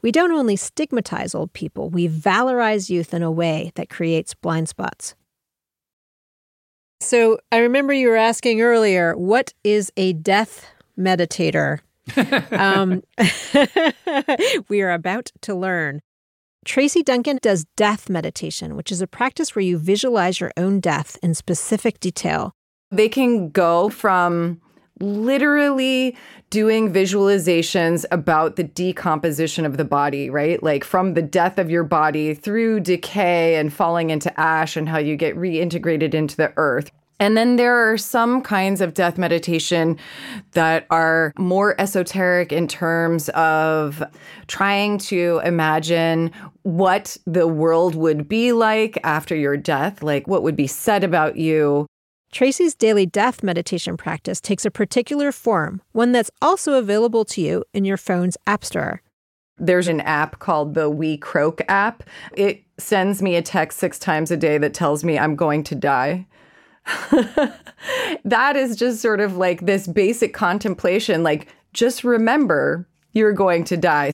We 0.00 0.12
don't 0.12 0.32
only 0.32 0.54
stigmatize 0.56 1.34
old 1.34 1.52
people, 1.54 1.90
we 1.90 2.08
valorize 2.08 2.90
youth 2.90 3.14
in 3.14 3.22
a 3.22 3.30
way 3.32 3.72
that 3.74 3.88
creates 3.88 4.34
blind 4.34 4.68
spots. 4.68 5.14
So 7.00 7.38
I 7.50 7.58
remember 7.58 7.92
you 7.92 8.08
were 8.08 8.16
asking 8.16 8.60
earlier, 8.60 9.16
what 9.16 9.52
is 9.64 9.92
a 9.96 10.12
death 10.12 10.66
meditator? 10.98 11.80
Um, 12.50 13.02
we 14.68 14.82
are 14.82 14.92
about 14.92 15.30
to 15.42 15.54
learn. 15.54 16.00
Tracy 16.64 17.02
Duncan 17.02 17.38
does 17.42 17.66
death 17.76 18.08
meditation, 18.08 18.76
which 18.76 18.90
is 18.90 19.02
a 19.02 19.06
practice 19.06 19.54
where 19.54 19.62
you 19.62 19.76
visualize 19.78 20.40
your 20.40 20.52
own 20.56 20.80
death 20.80 21.18
in 21.22 21.34
specific 21.34 22.00
detail. 22.00 22.52
They 22.90 23.08
can 23.08 23.50
go 23.50 23.90
from 23.90 24.60
literally 25.00 26.16
doing 26.50 26.92
visualizations 26.92 28.04
about 28.10 28.56
the 28.56 28.64
decomposition 28.64 29.66
of 29.66 29.76
the 29.76 29.84
body, 29.84 30.30
right? 30.30 30.62
Like 30.62 30.84
from 30.84 31.14
the 31.14 31.22
death 31.22 31.58
of 31.58 31.70
your 31.70 31.84
body 31.84 32.32
through 32.32 32.80
decay 32.80 33.56
and 33.56 33.72
falling 33.72 34.10
into 34.10 34.38
ash 34.38 34.76
and 34.76 34.88
how 34.88 34.98
you 34.98 35.16
get 35.16 35.36
reintegrated 35.36 36.14
into 36.14 36.36
the 36.36 36.52
earth. 36.56 36.90
And 37.20 37.36
then 37.36 37.56
there 37.56 37.74
are 37.74 37.96
some 37.96 38.42
kinds 38.42 38.80
of 38.80 38.94
death 38.94 39.18
meditation 39.18 39.98
that 40.52 40.86
are 40.90 41.32
more 41.38 41.80
esoteric 41.80 42.52
in 42.52 42.66
terms 42.66 43.28
of 43.30 44.02
trying 44.46 44.98
to 44.98 45.40
imagine 45.44 46.32
what 46.62 47.16
the 47.24 47.46
world 47.46 47.94
would 47.94 48.28
be 48.28 48.52
like 48.52 48.98
after 49.04 49.36
your 49.36 49.56
death, 49.56 50.02
like 50.02 50.26
what 50.26 50.42
would 50.42 50.56
be 50.56 50.66
said 50.66 51.04
about 51.04 51.36
you. 51.36 51.86
Tracy's 52.32 52.74
daily 52.74 53.06
death 53.06 53.44
meditation 53.44 53.96
practice 53.96 54.40
takes 54.40 54.64
a 54.64 54.70
particular 54.70 55.30
form, 55.30 55.80
one 55.92 56.10
that's 56.10 56.32
also 56.42 56.74
available 56.74 57.24
to 57.26 57.40
you 57.40 57.64
in 57.72 57.84
your 57.84 57.96
phone's 57.96 58.36
App 58.44 58.64
Store. 58.64 59.00
There's 59.56 59.86
an 59.86 60.00
app 60.00 60.40
called 60.40 60.74
the 60.74 60.90
WeCroak 60.90 61.60
app. 61.68 62.02
It 62.36 62.64
sends 62.76 63.22
me 63.22 63.36
a 63.36 63.42
text 63.42 63.78
six 63.78 64.00
times 64.00 64.32
a 64.32 64.36
day 64.36 64.58
that 64.58 64.74
tells 64.74 65.04
me 65.04 65.16
I'm 65.16 65.36
going 65.36 65.62
to 65.64 65.76
die. 65.76 66.26
that 68.24 68.56
is 68.56 68.76
just 68.76 69.00
sort 69.00 69.20
of 69.20 69.36
like 69.36 69.66
this 69.66 69.86
basic 69.86 70.34
contemplation 70.34 71.22
like, 71.22 71.48
just 71.72 72.04
remember 72.04 72.88
you're 73.12 73.32
going 73.32 73.64
to 73.64 73.76
die. 73.76 74.12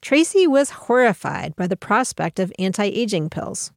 Tracy 0.00 0.46
was 0.46 0.70
horrified 0.70 1.54
by 1.56 1.66
the 1.66 1.76
prospect 1.76 2.38
of 2.38 2.52
anti 2.58 2.84
aging 2.84 3.28
pills. 3.28 3.72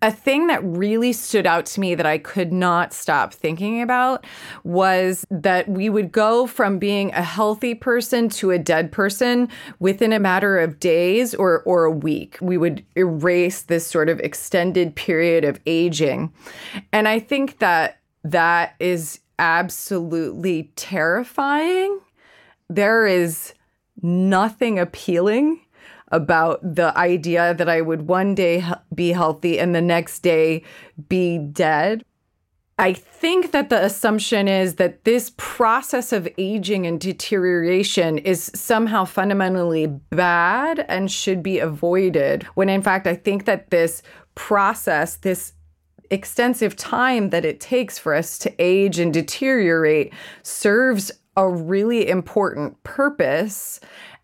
A 0.00 0.12
thing 0.12 0.46
that 0.46 0.62
really 0.62 1.12
stood 1.12 1.46
out 1.46 1.66
to 1.66 1.80
me 1.80 1.94
that 1.94 2.06
I 2.06 2.18
could 2.18 2.52
not 2.52 2.92
stop 2.92 3.34
thinking 3.34 3.82
about 3.82 4.24
was 4.64 5.26
that 5.30 5.68
we 5.68 5.88
would 5.88 6.12
go 6.12 6.46
from 6.46 6.78
being 6.78 7.12
a 7.12 7.22
healthy 7.22 7.74
person 7.74 8.28
to 8.30 8.50
a 8.50 8.58
dead 8.58 8.92
person 8.92 9.48
within 9.80 10.12
a 10.12 10.20
matter 10.20 10.58
of 10.58 10.78
days 10.78 11.34
or, 11.34 11.62
or 11.62 11.84
a 11.84 11.90
week. 11.90 12.38
We 12.40 12.56
would 12.56 12.84
erase 12.96 13.62
this 13.62 13.86
sort 13.86 14.08
of 14.08 14.20
extended 14.20 14.94
period 14.94 15.44
of 15.44 15.58
aging. 15.66 16.32
And 16.92 17.08
I 17.08 17.18
think 17.18 17.58
that 17.58 17.98
that 18.24 18.74
is 18.78 19.20
absolutely 19.38 20.72
terrifying. 20.76 22.00
There 22.68 23.06
is 23.06 23.54
nothing 24.02 24.78
appealing 24.78 25.60
about 26.10 26.60
the 26.62 26.96
idea 26.96 27.54
that 27.54 27.68
I 27.68 27.80
would 27.80 28.08
one 28.08 28.34
day 28.34 28.64
be 28.94 29.12
healthy 29.12 29.58
and 29.58 29.74
the 29.74 29.80
next 29.80 30.20
day 30.20 30.62
be 31.08 31.38
dead. 31.38 32.04
I 32.80 32.92
think 32.92 33.50
that 33.50 33.70
the 33.70 33.84
assumption 33.84 34.46
is 34.46 34.76
that 34.76 35.04
this 35.04 35.32
process 35.36 36.12
of 36.12 36.28
aging 36.38 36.86
and 36.86 37.00
deterioration 37.00 38.18
is 38.18 38.52
somehow 38.54 39.04
fundamentally 39.04 39.88
bad 39.88 40.86
and 40.88 41.10
should 41.10 41.42
be 41.42 41.58
avoided. 41.58 42.44
When 42.54 42.68
in 42.68 42.82
fact, 42.82 43.08
I 43.08 43.16
think 43.16 43.46
that 43.46 43.70
this 43.70 44.02
process, 44.36 45.16
this 45.16 45.54
extensive 46.10 46.76
time 46.76 47.30
that 47.30 47.44
it 47.44 47.58
takes 47.58 47.98
for 47.98 48.14
us 48.14 48.38
to 48.38 48.54
age 48.60 49.00
and 49.00 49.12
deteriorate, 49.12 50.12
serves 50.44 51.10
a 51.36 51.48
really 51.48 52.08
important 52.08 52.80
purpose. 52.84 53.80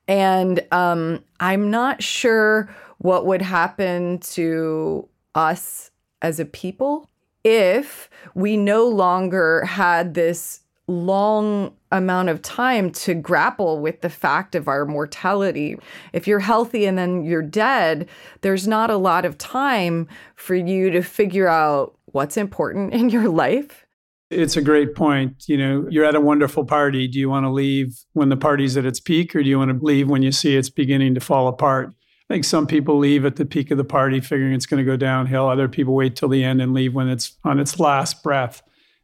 And 0.06 0.64
um, 0.70 1.24
I'm 1.40 1.70
not 1.70 2.02
sure 2.02 2.68
what 2.98 3.26
would 3.26 3.42
happen 3.42 4.18
to 4.18 5.08
us 5.34 5.90
as 6.22 6.40
a 6.40 6.44
people 6.44 7.10
if 7.42 8.08
we 8.34 8.56
no 8.56 8.88
longer 8.88 9.64
had 9.64 10.14
this 10.14 10.60
long 10.86 11.74
amount 11.90 12.28
of 12.28 12.42
time 12.42 12.90
to 12.90 13.14
grapple 13.14 13.80
with 13.80 14.00
the 14.02 14.10
fact 14.10 14.54
of 14.54 14.68
our 14.68 14.84
mortality. 14.84 15.78
If 16.12 16.26
you're 16.26 16.40
healthy 16.40 16.84
and 16.84 16.98
then 16.98 17.24
you're 17.24 17.42
dead, 17.42 18.08
there's 18.42 18.68
not 18.68 18.90
a 18.90 18.96
lot 18.96 19.24
of 19.24 19.38
time 19.38 20.08
for 20.34 20.54
you 20.54 20.90
to 20.90 21.02
figure 21.02 21.48
out 21.48 21.96
what's 22.06 22.36
important 22.36 22.92
in 22.92 23.08
your 23.08 23.28
life 23.28 23.83
it's 24.30 24.56
a 24.56 24.62
great 24.62 24.94
point. 24.94 25.44
You 25.46 25.56
know, 25.56 25.86
you're 25.90 26.04
at 26.04 26.14
a 26.14 26.20
wonderful 26.20 26.64
party. 26.64 27.06
Do 27.08 27.18
you 27.18 27.28
want 27.28 27.44
to 27.44 27.50
leave 27.50 27.96
when 28.12 28.28
the 28.28 28.36
party's 28.36 28.76
at 28.76 28.86
its 28.86 29.00
peak, 29.00 29.34
or 29.34 29.42
do 29.42 29.48
you 29.48 29.58
want 29.58 29.78
to 29.78 29.84
leave 29.84 30.08
when 30.08 30.22
you 30.22 30.32
see 30.32 30.56
it's 30.56 30.70
beginning 30.70 31.14
to 31.14 31.20
fall 31.20 31.48
apart? 31.48 31.90
I 32.30 32.34
think 32.34 32.44
some 32.44 32.66
people 32.66 32.98
leave 32.98 33.24
at 33.26 33.36
the 33.36 33.44
peak 33.44 33.70
of 33.70 33.76
the 33.76 33.84
party, 33.84 34.20
figuring 34.20 34.54
it's 34.54 34.66
going 34.66 34.84
to 34.84 34.90
go 34.90 34.96
downhill. 34.96 35.48
Other 35.48 35.68
people 35.68 35.94
wait 35.94 36.16
till 36.16 36.30
the 36.30 36.42
end 36.42 36.62
and 36.62 36.72
leave 36.72 36.94
when 36.94 37.08
it's 37.08 37.36
on 37.44 37.60
its 37.60 37.78
last 37.78 38.22
breath. 38.22 38.62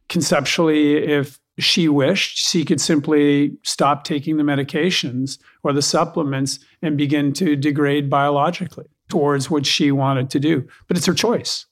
Conceptually, 0.09 0.97
if 0.97 1.39
she 1.59 1.87
wished, 1.87 2.37
she 2.37 2.65
could 2.65 2.81
simply 2.81 3.55
stop 3.63 4.03
taking 4.03 4.37
the 4.37 4.43
medications 4.43 5.37
or 5.63 5.71
the 5.71 5.81
supplements 5.83 6.59
and 6.81 6.97
begin 6.97 7.31
to 7.33 7.55
degrade 7.55 8.09
biologically 8.09 8.87
towards 9.07 9.51
what 9.51 9.65
she 9.67 9.91
wanted 9.91 10.29
to 10.31 10.39
do. 10.39 10.67
But 10.87 10.97
it's 10.97 11.05
her 11.05 11.13
choice. 11.13 11.67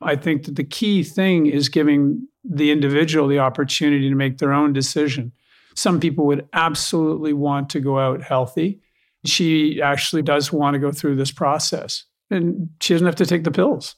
I 0.00 0.14
think 0.16 0.44
that 0.44 0.56
the 0.56 0.64
key 0.64 1.02
thing 1.02 1.46
is 1.46 1.68
giving 1.68 2.28
the 2.44 2.70
individual 2.70 3.28
the 3.28 3.38
opportunity 3.38 4.08
to 4.08 4.14
make 4.14 4.38
their 4.38 4.52
own 4.52 4.72
decision. 4.72 5.32
Some 5.74 6.00
people 6.00 6.26
would 6.26 6.48
absolutely 6.52 7.32
want 7.32 7.70
to 7.70 7.80
go 7.80 7.98
out 7.98 8.22
healthy. 8.22 8.80
She 9.24 9.80
actually 9.80 10.22
does 10.22 10.52
want 10.52 10.74
to 10.74 10.80
go 10.80 10.92
through 10.92 11.16
this 11.16 11.30
process 11.30 12.04
and 12.30 12.70
she 12.80 12.94
doesn't 12.94 13.06
have 13.06 13.16
to 13.16 13.26
take 13.26 13.44
the 13.44 13.50
pills. 13.50 13.94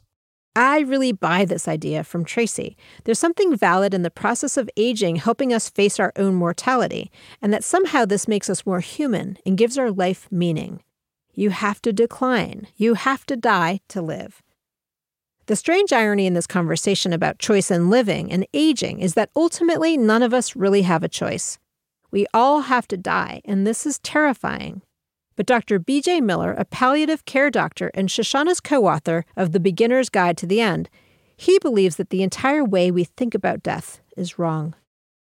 I 0.56 0.80
really 0.80 1.10
buy 1.10 1.44
this 1.44 1.66
idea 1.66 2.04
from 2.04 2.24
Tracy. 2.24 2.76
There's 3.04 3.18
something 3.18 3.56
valid 3.56 3.92
in 3.92 4.02
the 4.02 4.10
process 4.10 4.56
of 4.56 4.70
aging 4.76 5.16
helping 5.16 5.52
us 5.52 5.68
face 5.68 5.98
our 5.98 6.12
own 6.14 6.36
mortality, 6.36 7.10
and 7.42 7.52
that 7.52 7.64
somehow 7.64 8.04
this 8.04 8.28
makes 8.28 8.48
us 8.48 8.64
more 8.64 8.78
human 8.78 9.36
and 9.44 9.58
gives 9.58 9.76
our 9.76 9.90
life 9.90 10.28
meaning. 10.30 10.80
You 11.32 11.50
have 11.50 11.82
to 11.82 11.92
decline, 11.92 12.68
you 12.76 12.94
have 12.94 13.26
to 13.26 13.36
die 13.36 13.80
to 13.88 14.00
live. 14.00 14.43
The 15.46 15.56
strange 15.56 15.92
irony 15.92 16.26
in 16.26 16.32
this 16.32 16.46
conversation 16.46 17.12
about 17.12 17.38
choice 17.38 17.70
in 17.70 17.90
living 17.90 18.32
and 18.32 18.46
aging 18.54 19.00
is 19.00 19.12
that 19.12 19.28
ultimately 19.36 19.98
none 19.98 20.22
of 20.22 20.32
us 20.32 20.56
really 20.56 20.82
have 20.82 21.02
a 21.02 21.08
choice. 21.08 21.58
We 22.10 22.26
all 22.32 22.62
have 22.62 22.88
to 22.88 22.96
die, 22.96 23.42
and 23.44 23.66
this 23.66 23.84
is 23.84 23.98
terrifying. 23.98 24.80
But 25.36 25.44
Dr. 25.46 25.78
B.J. 25.78 26.22
Miller, 26.22 26.52
a 26.52 26.64
palliative 26.64 27.26
care 27.26 27.50
doctor 27.50 27.90
and 27.92 28.08
Shoshana's 28.08 28.60
co 28.60 28.86
author 28.86 29.26
of 29.36 29.52
The 29.52 29.60
Beginner's 29.60 30.08
Guide 30.08 30.38
to 30.38 30.46
the 30.46 30.62
End, 30.62 30.88
he 31.36 31.58
believes 31.58 31.96
that 31.96 32.08
the 32.08 32.22
entire 32.22 32.64
way 32.64 32.90
we 32.90 33.04
think 33.04 33.34
about 33.34 33.62
death 33.62 34.00
is 34.16 34.38
wrong. 34.38 34.74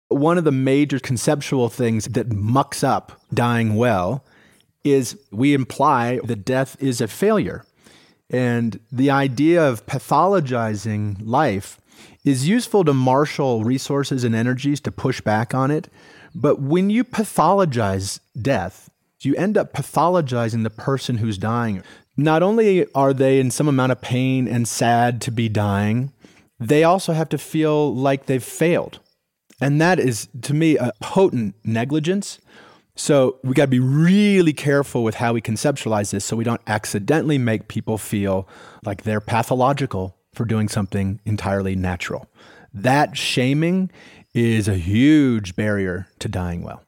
One 0.07 0.37
of 0.37 0.45
the 0.45 0.51
major 0.51 0.97
conceptual 0.97 1.69
things 1.69 2.05
that 2.05 2.31
mucks 2.31 2.83
up 2.83 3.21
dying 3.33 3.75
well 3.75 4.25
is 4.83 5.19
we 5.31 5.53
imply 5.53 6.19
that 6.23 6.45
death 6.45 6.75
is 6.79 7.01
a 7.01 7.07
failure. 7.07 7.65
And 8.29 8.79
the 8.91 9.09
idea 9.09 9.67
of 9.67 9.85
pathologizing 9.85 11.17
life 11.21 11.79
is 12.25 12.47
useful 12.47 12.83
to 12.83 12.93
marshal 12.93 13.63
resources 13.63 14.23
and 14.23 14.35
energies 14.35 14.81
to 14.81 14.91
push 14.91 15.21
back 15.21 15.55
on 15.55 15.71
it. 15.71 15.89
But 16.35 16.59
when 16.59 16.89
you 16.89 17.03
pathologize 17.03 18.19
death, 18.39 18.89
you 19.21 19.35
end 19.35 19.57
up 19.57 19.73
pathologizing 19.73 20.63
the 20.63 20.69
person 20.69 21.17
who's 21.17 21.37
dying. 21.37 21.83
Not 22.15 22.43
only 22.43 22.85
are 22.93 23.13
they 23.13 23.39
in 23.39 23.51
some 23.51 23.67
amount 23.67 23.91
of 23.91 24.01
pain 24.01 24.47
and 24.47 24.67
sad 24.67 25.21
to 25.21 25.31
be 25.31 25.49
dying, 25.49 26.11
they 26.59 26.83
also 26.83 27.13
have 27.13 27.29
to 27.29 27.37
feel 27.37 27.93
like 27.95 28.25
they've 28.25 28.43
failed. 28.43 28.99
And 29.61 29.81
that 29.81 29.99
is, 29.99 30.27
to 30.43 30.53
me, 30.53 30.77
a 30.77 30.91
potent 31.01 31.55
negligence 31.63 32.39
so 32.97 33.37
we 33.43 33.53
got 33.53 33.65
to 33.65 33.69
be 33.69 33.79
really 33.79 34.53
careful 34.53 35.03
with 35.03 35.15
how 35.15 35.31
we 35.31 35.41
conceptualize 35.41 36.11
this 36.11 36.25
so 36.25 36.35
we 36.35 36.43
don't 36.43 36.61
accidentally 36.65 37.37
make 37.37 37.67
people 37.67 37.99
feel 37.99 38.49
like 38.83 39.03
they're 39.03 39.21
pathological 39.21 40.17
for 40.33 40.45
doing 40.45 40.67
something 40.67 41.21
entirely 41.23 41.75
natural. 41.75 42.27
That 42.73 43.15
shaming 43.15 43.91
is 44.33 44.67
a 44.67 44.75
huge 44.75 45.55
barrier 45.55 46.07
to 46.19 46.27
dying 46.27 46.63
well. 46.63 46.83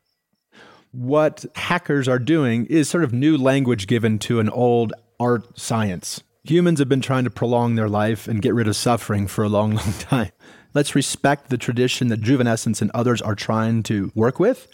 What 0.92 1.46
hackers 1.54 2.08
are 2.08 2.20
doing 2.20 2.66
is 2.66 2.90
sort 2.90 3.04
of 3.04 3.14
new 3.14 3.38
language 3.38 3.86
given 3.86 4.18
to 4.20 4.40
an 4.40 4.50
old 4.50 4.94
art 5.20 5.60
science. 5.60 6.24
Humans 6.44 6.80
have 6.80 6.90
been 6.90 7.02
trying 7.02 7.26
to 7.26 7.30
prolong 7.30 7.76
their 7.76 7.90
life 7.90 8.28
and 8.28 8.42
get 8.42 8.56
rid 8.56 8.68
of 8.68 8.76
suffering 8.76 9.28
for 9.28 9.44
a 9.44 9.50
long, 9.50 9.76
long 9.76 9.94
time. 9.94 10.32
Let's 10.74 10.96
respect 10.96 11.50
the 11.50 11.58
tradition 11.58 12.08
that 12.08 12.22
Juvenescence 12.22 12.82
and 12.82 12.90
others 12.96 13.22
are 13.22 13.36
trying 13.36 13.84
to 13.84 14.12
work 14.16 14.40
with 14.40 14.68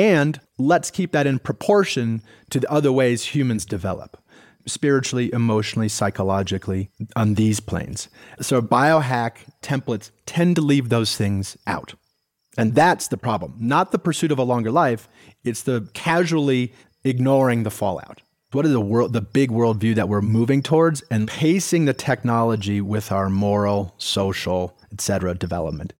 and 0.00 0.40
let's 0.56 0.90
keep 0.90 1.12
that 1.12 1.26
in 1.26 1.38
proportion 1.38 2.22
to 2.48 2.58
the 2.58 2.72
other 2.72 2.90
ways 2.90 3.22
humans 3.22 3.66
develop 3.66 4.16
spiritually, 4.64 5.30
emotionally, 5.32 5.90
psychologically 5.90 6.88
on 7.16 7.34
these 7.34 7.60
planes. 7.60 8.08
So 8.40 8.62
biohack 8.62 9.32
templates 9.62 10.10
tend 10.24 10.56
to 10.56 10.62
leave 10.62 10.88
those 10.88 11.16
things 11.16 11.58
out. 11.66 11.94
And 12.56 12.74
that's 12.74 13.08
the 13.08 13.18
problem. 13.18 13.56
Not 13.58 13.92
the 13.92 13.98
pursuit 13.98 14.32
of 14.32 14.38
a 14.38 14.42
longer 14.42 14.70
life, 14.70 15.06
it's 15.44 15.64
the 15.64 15.86
casually 15.92 16.72
ignoring 17.04 17.64
the 17.64 17.70
fallout. 17.70 18.22
What 18.52 18.64
is 18.64 18.72
the 18.72 18.80
world 18.80 19.12
the 19.12 19.20
big 19.20 19.50
worldview 19.50 19.96
that 19.96 20.08
we're 20.08 20.22
moving 20.22 20.62
towards 20.62 21.02
and 21.10 21.28
pacing 21.28 21.84
the 21.84 21.92
technology 21.92 22.80
with 22.80 23.12
our 23.12 23.28
moral, 23.28 23.94
social, 23.98 24.74
etc. 24.92 25.34
development. 25.34 25.92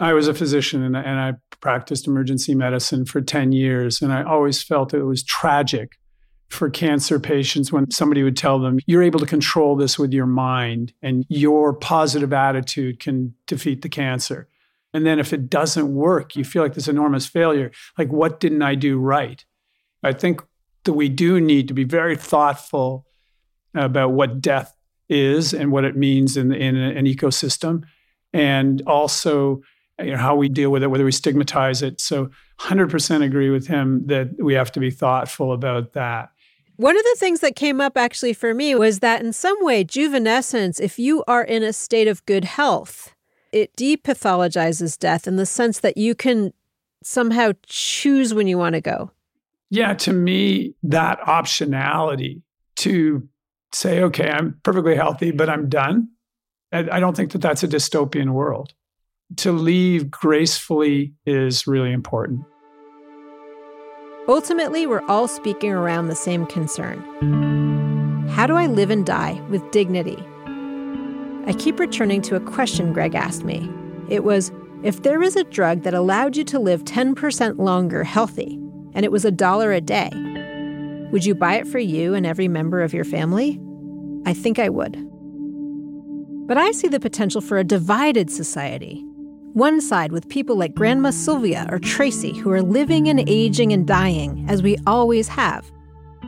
I 0.00 0.12
was 0.12 0.28
a 0.28 0.34
physician 0.34 0.82
and, 0.82 0.96
and 0.96 1.20
I 1.20 1.34
practiced 1.60 2.06
emergency 2.06 2.54
medicine 2.54 3.04
for 3.04 3.20
10 3.20 3.52
years. 3.52 4.02
And 4.02 4.12
I 4.12 4.22
always 4.22 4.62
felt 4.62 4.92
it 4.92 5.04
was 5.04 5.22
tragic 5.22 5.92
for 6.48 6.70
cancer 6.70 7.18
patients 7.18 7.72
when 7.72 7.90
somebody 7.90 8.22
would 8.22 8.36
tell 8.36 8.58
them, 8.58 8.78
you're 8.86 9.02
able 9.02 9.20
to 9.20 9.26
control 9.26 9.76
this 9.76 9.98
with 9.98 10.12
your 10.12 10.26
mind 10.26 10.92
and 11.02 11.24
your 11.28 11.72
positive 11.72 12.32
attitude 12.32 13.00
can 13.00 13.34
defeat 13.46 13.82
the 13.82 13.88
cancer. 13.88 14.48
And 14.92 15.04
then 15.04 15.18
if 15.18 15.32
it 15.32 15.50
doesn't 15.50 15.92
work, 15.92 16.36
you 16.36 16.44
feel 16.44 16.62
like 16.62 16.74
this 16.74 16.86
enormous 16.86 17.26
failure. 17.26 17.72
Like, 17.98 18.12
what 18.12 18.38
didn't 18.38 18.62
I 18.62 18.76
do 18.76 18.98
right? 18.98 19.44
I 20.02 20.12
think 20.12 20.42
that 20.84 20.92
we 20.92 21.08
do 21.08 21.40
need 21.40 21.66
to 21.68 21.74
be 21.74 21.84
very 21.84 22.16
thoughtful 22.16 23.06
about 23.74 24.12
what 24.12 24.40
death 24.40 24.76
is 25.08 25.52
and 25.52 25.72
what 25.72 25.84
it 25.84 25.96
means 25.96 26.36
in, 26.36 26.52
in 26.52 26.76
an 26.76 27.06
ecosystem. 27.06 27.82
And 28.32 28.82
also 28.86 29.62
you 29.98 30.12
know, 30.12 30.16
how 30.16 30.34
we 30.34 30.48
deal 30.48 30.70
with 30.70 30.82
it, 30.82 30.88
whether 30.88 31.04
we 31.04 31.12
stigmatize 31.12 31.82
it. 31.82 32.00
So 32.00 32.30
100% 32.60 33.22
agree 33.22 33.50
with 33.50 33.66
him 33.66 34.06
that 34.06 34.30
we 34.38 34.54
have 34.54 34.72
to 34.72 34.80
be 34.80 34.90
thoughtful 34.90 35.52
about 35.52 35.92
that. 35.92 36.30
One 36.76 36.96
of 36.96 37.04
the 37.04 37.16
things 37.18 37.40
that 37.40 37.54
came 37.54 37.80
up 37.80 37.96
actually 37.96 38.32
for 38.32 38.52
me 38.52 38.74
was 38.74 38.98
that 38.98 39.22
in 39.22 39.32
some 39.32 39.56
way, 39.60 39.84
juvenescence, 39.84 40.80
if 40.80 40.98
you 40.98 41.22
are 41.28 41.44
in 41.44 41.62
a 41.62 41.72
state 41.72 42.08
of 42.08 42.26
good 42.26 42.44
health, 42.44 43.14
it 43.52 43.74
depathologizes 43.76 44.98
death 44.98 45.28
in 45.28 45.36
the 45.36 45.46
sense 45.46 45.78
that 45.80 45.96
you 45.96 46.16
can 46.16 46.52
somehow 47.04 47.52
choose 47.64 48.34
when 48.34 48.48
you 48.48 48.58
want 48.58 48.74
to 48.74 48.80
go. 48.80 49.12
Yeah, 49.70 49.94
to 49.94 50.12
me, 50.12 50.74
that 50.82 51.20
optionality 51.20 52.42
to 52.76 53.28
say, 53.72 54.02
okay, 54.02 54.30
I'm 54.30 54.58
perfectly 54.64 54.96
healthy, 54.96 55.30
but 55.30 55.48
I'm 55.48 55.68
done. 55.68 56.08
I 56.72 56.98
don't 56.98 57.16
think 57.16 57.30
that 57.32 57.40
that's 57.40 57.62
a 57.62 57.68
dystopian 57.68 58.30
world. 58.30 58.74
To 59.36 59.52
leave 59.52 60.10
gracefully 60.10 61.14
is 61.26 61.66
really 61.66 61.92
important. 61.92 62.44
Ultimately, 64.28 64.86
we're 64.86 65.04
all 65.06 65.28
speaking 65.28 65.72
around 65.72 66.08
the 66.08 66.14
same 66.14 66.46
concern. 66.46 67.02
How 68.30 68.46
do 68.46 68.54
I 68.54 68.66
live 68.66 68.90
and 68.90 69.04
die 69.04 69.40
with 69.48 69.70
dignity? 69.70 70.18
I 71.46 71.54
keep 71.58 71.78
returning 71.78 72.22
to 72.22 72.36
a 72.36 72.40
question 72.40 72.92
Greg 72.92 73.14
asked 73.14 73.44
me. 73.44 73.68
It 74.08 74.24
was 74.24 74.50
if 74.82 75.02
there 75.02 75.18
was 75.18 75.36
a 75.36 75.44
drug 75.44 75.82
that 75.82 75.94
allowed 75.94 76.36
you 76.36 76.44
to 76.44 76.58
live 76.58 76.84
10% 76.84 77.58
longer 77.58 78.04
healthy, 78.04 78.58
and 78.94 79.04
it 79.04 79.12
was 79.12 79.24
a 79.24 79.30
dollar 79.30 79.72
a 79.72 79.80
day, 79.80 80.10
would 81.10 81.24
you 81.24 81.34
buy 81.34 81.54
it 81.54 81.66
for 81.66 81.78
you 81.78 82.14
and 82.14 82.26
every 82.26 82.48
member 82.48 82.82
of 82.82 82.94
your 82.94 83.04
family? 83.04 83.60
I 84.26 84.32
think 84.32 84.58
I 84.58 84.68
would. 84.68 84.96
But 86.46 86.58
I 86.58 86.72
see 86.72 86.88
the 86.88 87.00
potential 87.00 87.40
for 87.40 87.56
a 87.56 87.64
divided 87.64 88.30
society. 88.30 89.04
One 89.54 89.80
side 89.80 90.10
with 90.10 90.28
people 90.28 90.56
like 90.56 90.74
Grandma 90.74 91.10
Sylvia 91.10 91.68
or 91.70 91.78
Tracy 91.78 92.36
who 92.36 92.50
are 92.50 92.60
living 92.60 93.08
and 93.08 93.22
aging 93.28 93.72
and 93.72 93.86
dying, 93.86 94.44
as 94.48 94.64
we 94.64 94.76
always 94.84 95.28
have. 95.28 95.70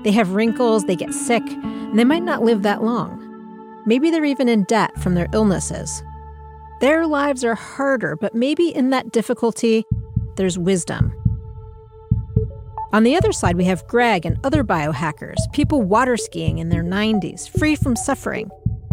They 0.05 0.13
have 0.13 0.35
wrinkles, 0.35 0.85
they 0.85 0.95
get 0.95 1.13
sick, 1.13 1.43
and 1.43 1.99
they 1.99 2.05
might 2.05 2.23
not 2.23 2.45
live 2.45 2.63
that 2.63 2.85
long. 2.85 3.83
Maybe 3.85 4.13
they're 4.13 4.25
even 4.25 4.49
in 4.49 4.63
debt 4.63 4.97
from 5.03 5.17
their 5.17 5.27
illnesses. 5.33 6.05
Their 6.81 7.05
lives 7.05 7.43
are 7.43 7.57
harder, 7.57 8.15
but 8.15 8.37
maybe 8.37 8.69
in 8.69 8.91
that 8.91 9.11
difficulty, 9.11 9.85
there's 10.37 10.57
wisdom. 10.57 11.13
On 12.93 13.03
the 13.03 13.17
other 13.17 13.33
side, 13.33 13.57
we 13.57 13.65
have 13.65 13.89
Greg 13.89 14.25
and 14.25 14.39
other 14.45 14.63
biohackers, 14.63 15.39
people 15.53 15.83
water 15.83 16.17
skiing 16.17 16.59
in 16.59 16.69
their 16.69 16.85
90s, 16.85 17.49
free 17.59 17.75
from 17.75 17.97
suffering, 17.97 18.49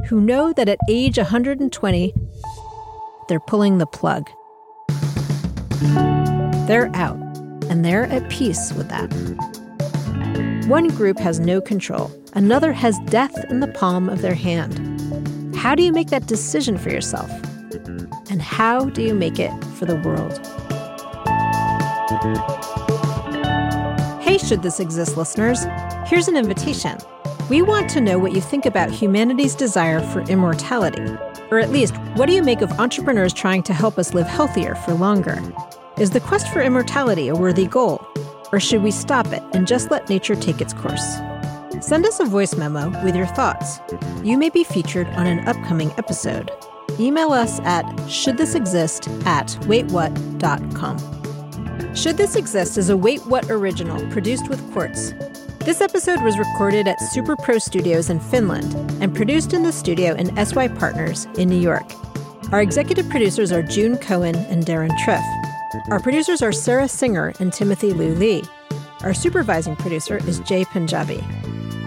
who 0.08 0.20
know 0.20 0.54
that 0.54 0.70
at 0.70 0.80
age 0.90 1.18
120, 1.18 2.14
they're 3.28 3.40
pulling 3.40 3.78
the 3.78 3.86
plug. 3.86 4.30
They're 6.68 6.90
out, 6.94 7.18
and 7.70 7.84
they're 7.84 8.06
at 8.06 8.30
peace 8.30 8.72
with 8.74 8.90
that. 8.90 9.12
One 10.68 10.88
group 10.90 11.20
has 11.20 11.40
no 11.40 11.60
control, 11.60 12.12
another 12.34 12.72
has 12.72 12.98
death 13.06 13.36
in 13.50 13.60
the 13.60 13.68
palm 13.68 14.10
of 14.10 14.22
their 14.22 14.36
hand. 14.36 15.56
How 15.56 15.76
do 15.76 15.84
you 15.84 15.92
make 15.92 16.10
that 16.10 16.28
decision 16.28 16.78
for 16.78 16.90
yourself? 16.90 17.30
And 18.30 18.42
how 18.42 18.86
do 18.86 19.02
you 19.02 19.14
make 19.14 19.40
it 19.40 19.52
for 19.76 19.86
the 19.86 19.96
world? 19.98 20.40
Hey, 24.22 24.38
should 24.38 24.64
this 24.64 24.80
exist, 24.80 25.18
listeners? 25.18 25.66
Here's 26.06 26.28
an 26.28 26.38
invitation. 26.38 26.98
We 27.50 27.62
want 27.62 27.90
to 27.92 28.02
know 28.02 28.18
what 28.18 28.32
you 28.32 28.42
think 28.42 28.66
about 28.66 28.90
humanity's 28.90 29.54
desire 29.54 30.00
for 30.00 30.22
immortality. 30.22 31.04
Or 31.54 31.60
at 31.60 31.70
least, 31.70 31.96
what 32.16 32.26
do 32.26 32.34
you 32.34 32.42
make 32.42 32.62
of 32.62 32.72
entrepreneurs 32.80 33.32
trying 33.32 33.62
to 33.64 33.74
help 33.74 34.00
us 34.00 34.16
live 34.16 34.26
healthier 34.26 34.74
for 34.74 34.96
longer? 34.96 35.40
Is 36.00 36.10
the 36.10 36.20
quest 36.20 36.52
for 36.52 36.64
immortality 36.64 37.28
a 37.28 37.36
worthy 37.36 37.68
goal? 37.68 38.04
Or 38.52 38.60
should 38.60 38.82
we 38.82 38.90
stop 38.90 39.28
it 39.28 39.44
and 39.54 39.68
just 39.68 39.92
let 39.92 40.10
nature 40.10 40.34
take 40.36 40.62
its 40.62 40.74
course? 40.74 41.18
Send 41.80 42.08
us 42.08 42.20
a 42.20 42.26
voice 42.26 42.56
memo 42.56 42.90
with 43.04 43.16
your 43.16 43.28
thoughts. 43.28 43.80
You 44.24 44.36
may 44.36 44.50
be 44.50 44.64
featured 44.64 45.06
on 45.10 45.28
an 45.28 45.48
upcoming 45.48 45.92
episode. 46.00 46.50
Email 47.00 47.32
us 47.32 47.60
at 47.60 47.86
shouldthisexist 48.08 49.24
at 49.28 49.50
waitwhat.com. 49.68 50.98
Should 51.96 52.18
This 52.18 52.36
Exist 52.36 52.80
is 52.80 52.90
a 52.90 52.94
WaitWhat 52.94 53.52
original 53.52 54.04
produced 54.10 54.50
with 54.50 54.74
Quartz. 54.74 55.14
This 55.66 55.80
episode 55.80 56.22
was 56.22 56.38
recorded 56.38 56.90
at 56.90 57.00
Super 57.00 57.38
Pro 57.38 57.58
Studios 57.58 58.10
in 58.10 58.20
Finland 58.20 58.76
and 59.02 59.16
produced 59.16 59.54
in 59.54 59.64
the 59.64 59.72
studio 59.72 60.14
in 60.14 60.36
SY 60.46 60.68
Partners 60.68 61.26
in 61.38 61.48
New 61.48 61.58
York. 61.58 61.90
Our 62.52 62.62
executive 62.62 63.10
producers 63.10 63.50
are 63.54 63.64
June 63.64 63.98
Cohen 63.98 64.36
and 64.36 64.66
Deron 64.66 64.92
Triff. 65.06 65.24
Our 65.90 66.02
producers 66.02 66.42
are 66.42 66.52
Sarah 66.52 66.90
Singer 66.90 67.32
and 67.40 67.54
Timothy 67.54 67.94
Liu 67.94 68.14
Lee. 68.14 68.44
Our 69.04 69.14
supervising 69.14 69.78
producer 69.78 70.18
is 70.28 70.42
Jay 70.42 70.66
Punjabi. 70.66 71.24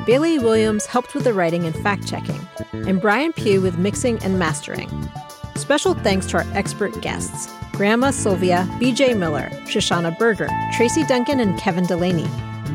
Bailey 0.06 0.38
Williams 0.38 0.86
helped 0.86 1.14
with 1.14 1.24
the 1.24 1.34
writing 1.34 1.66
and 1.66 1.76
fact 1.76 2.08
checking, 2.08 2.40
and 2.72 2.98
Brian 2.98 3.34
Pugh 3.34 3.60
with 3.60 3.76
mixing 3.76 4.18
and 4.20 4.38
mastering. 4.38 4.88
Special 5.54 5.92
thanks 5.92 6.24
to 6.28 6.38
our 6.38 6.46
expert 6.54 6.98
guests 7.02 7.52
Grandma 7.72 8.10
Sylvia, 8.10 8.66
BJ 8.80 9.14
Miller, 9.18 9.50
Shoshana 9.66 10.18
Berger, 10.18 10.48
Tracy 10.72 11.04
Duncan, 11.04 11.40
and 11.40 11.58
Kevin 11.58 11.84
Delaney. 11.84 12.26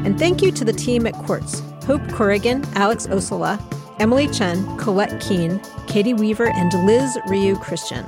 And 0.06 0.18
thank 0.18 0.42
you 0.42 0.52
to 0.52 0.66
the 0.66 0.74
team 0.74 1.06
at 1.08 1.14
Quartz 1.14 1.62
Hope 1.86 2.08
Corrigan, 2.10 2.64
Alex 2.76 3.08
Ossola, 3.08 3.60
Emily 4.00 4.28
Chen, 4.28 4.78
Colette 4.78 5.22
Keene, 5.22 5.62
Katie 5.88 6.14
Weaver, 6.14 6.50
and 6.52 6.74
Liz 6.86 7.18
Ryu 7.28 7.56
Christian. 7.58 8.06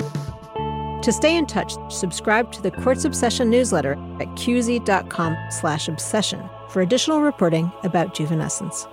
To 1.01 1.11
stay 1.11 1.35
in 1.35 1.45
touch, 1.45 1.73
subscribe 1.91 2.51
to 2.53 2.61
the 2.61 2.71
Quartz 2.71 3.03
Obsession 3.03 3.49
newsletter 3.49 3.93
at 4.19 4.27
qz.com 4.29 5.37
slash 5.49 5.87
obsession 5.87 6.41
for 6.69 6.81
additional 6.81 7.21
reporting 7.21 7.71
about 7.83 8.15
juvenescence. 8.15 8.87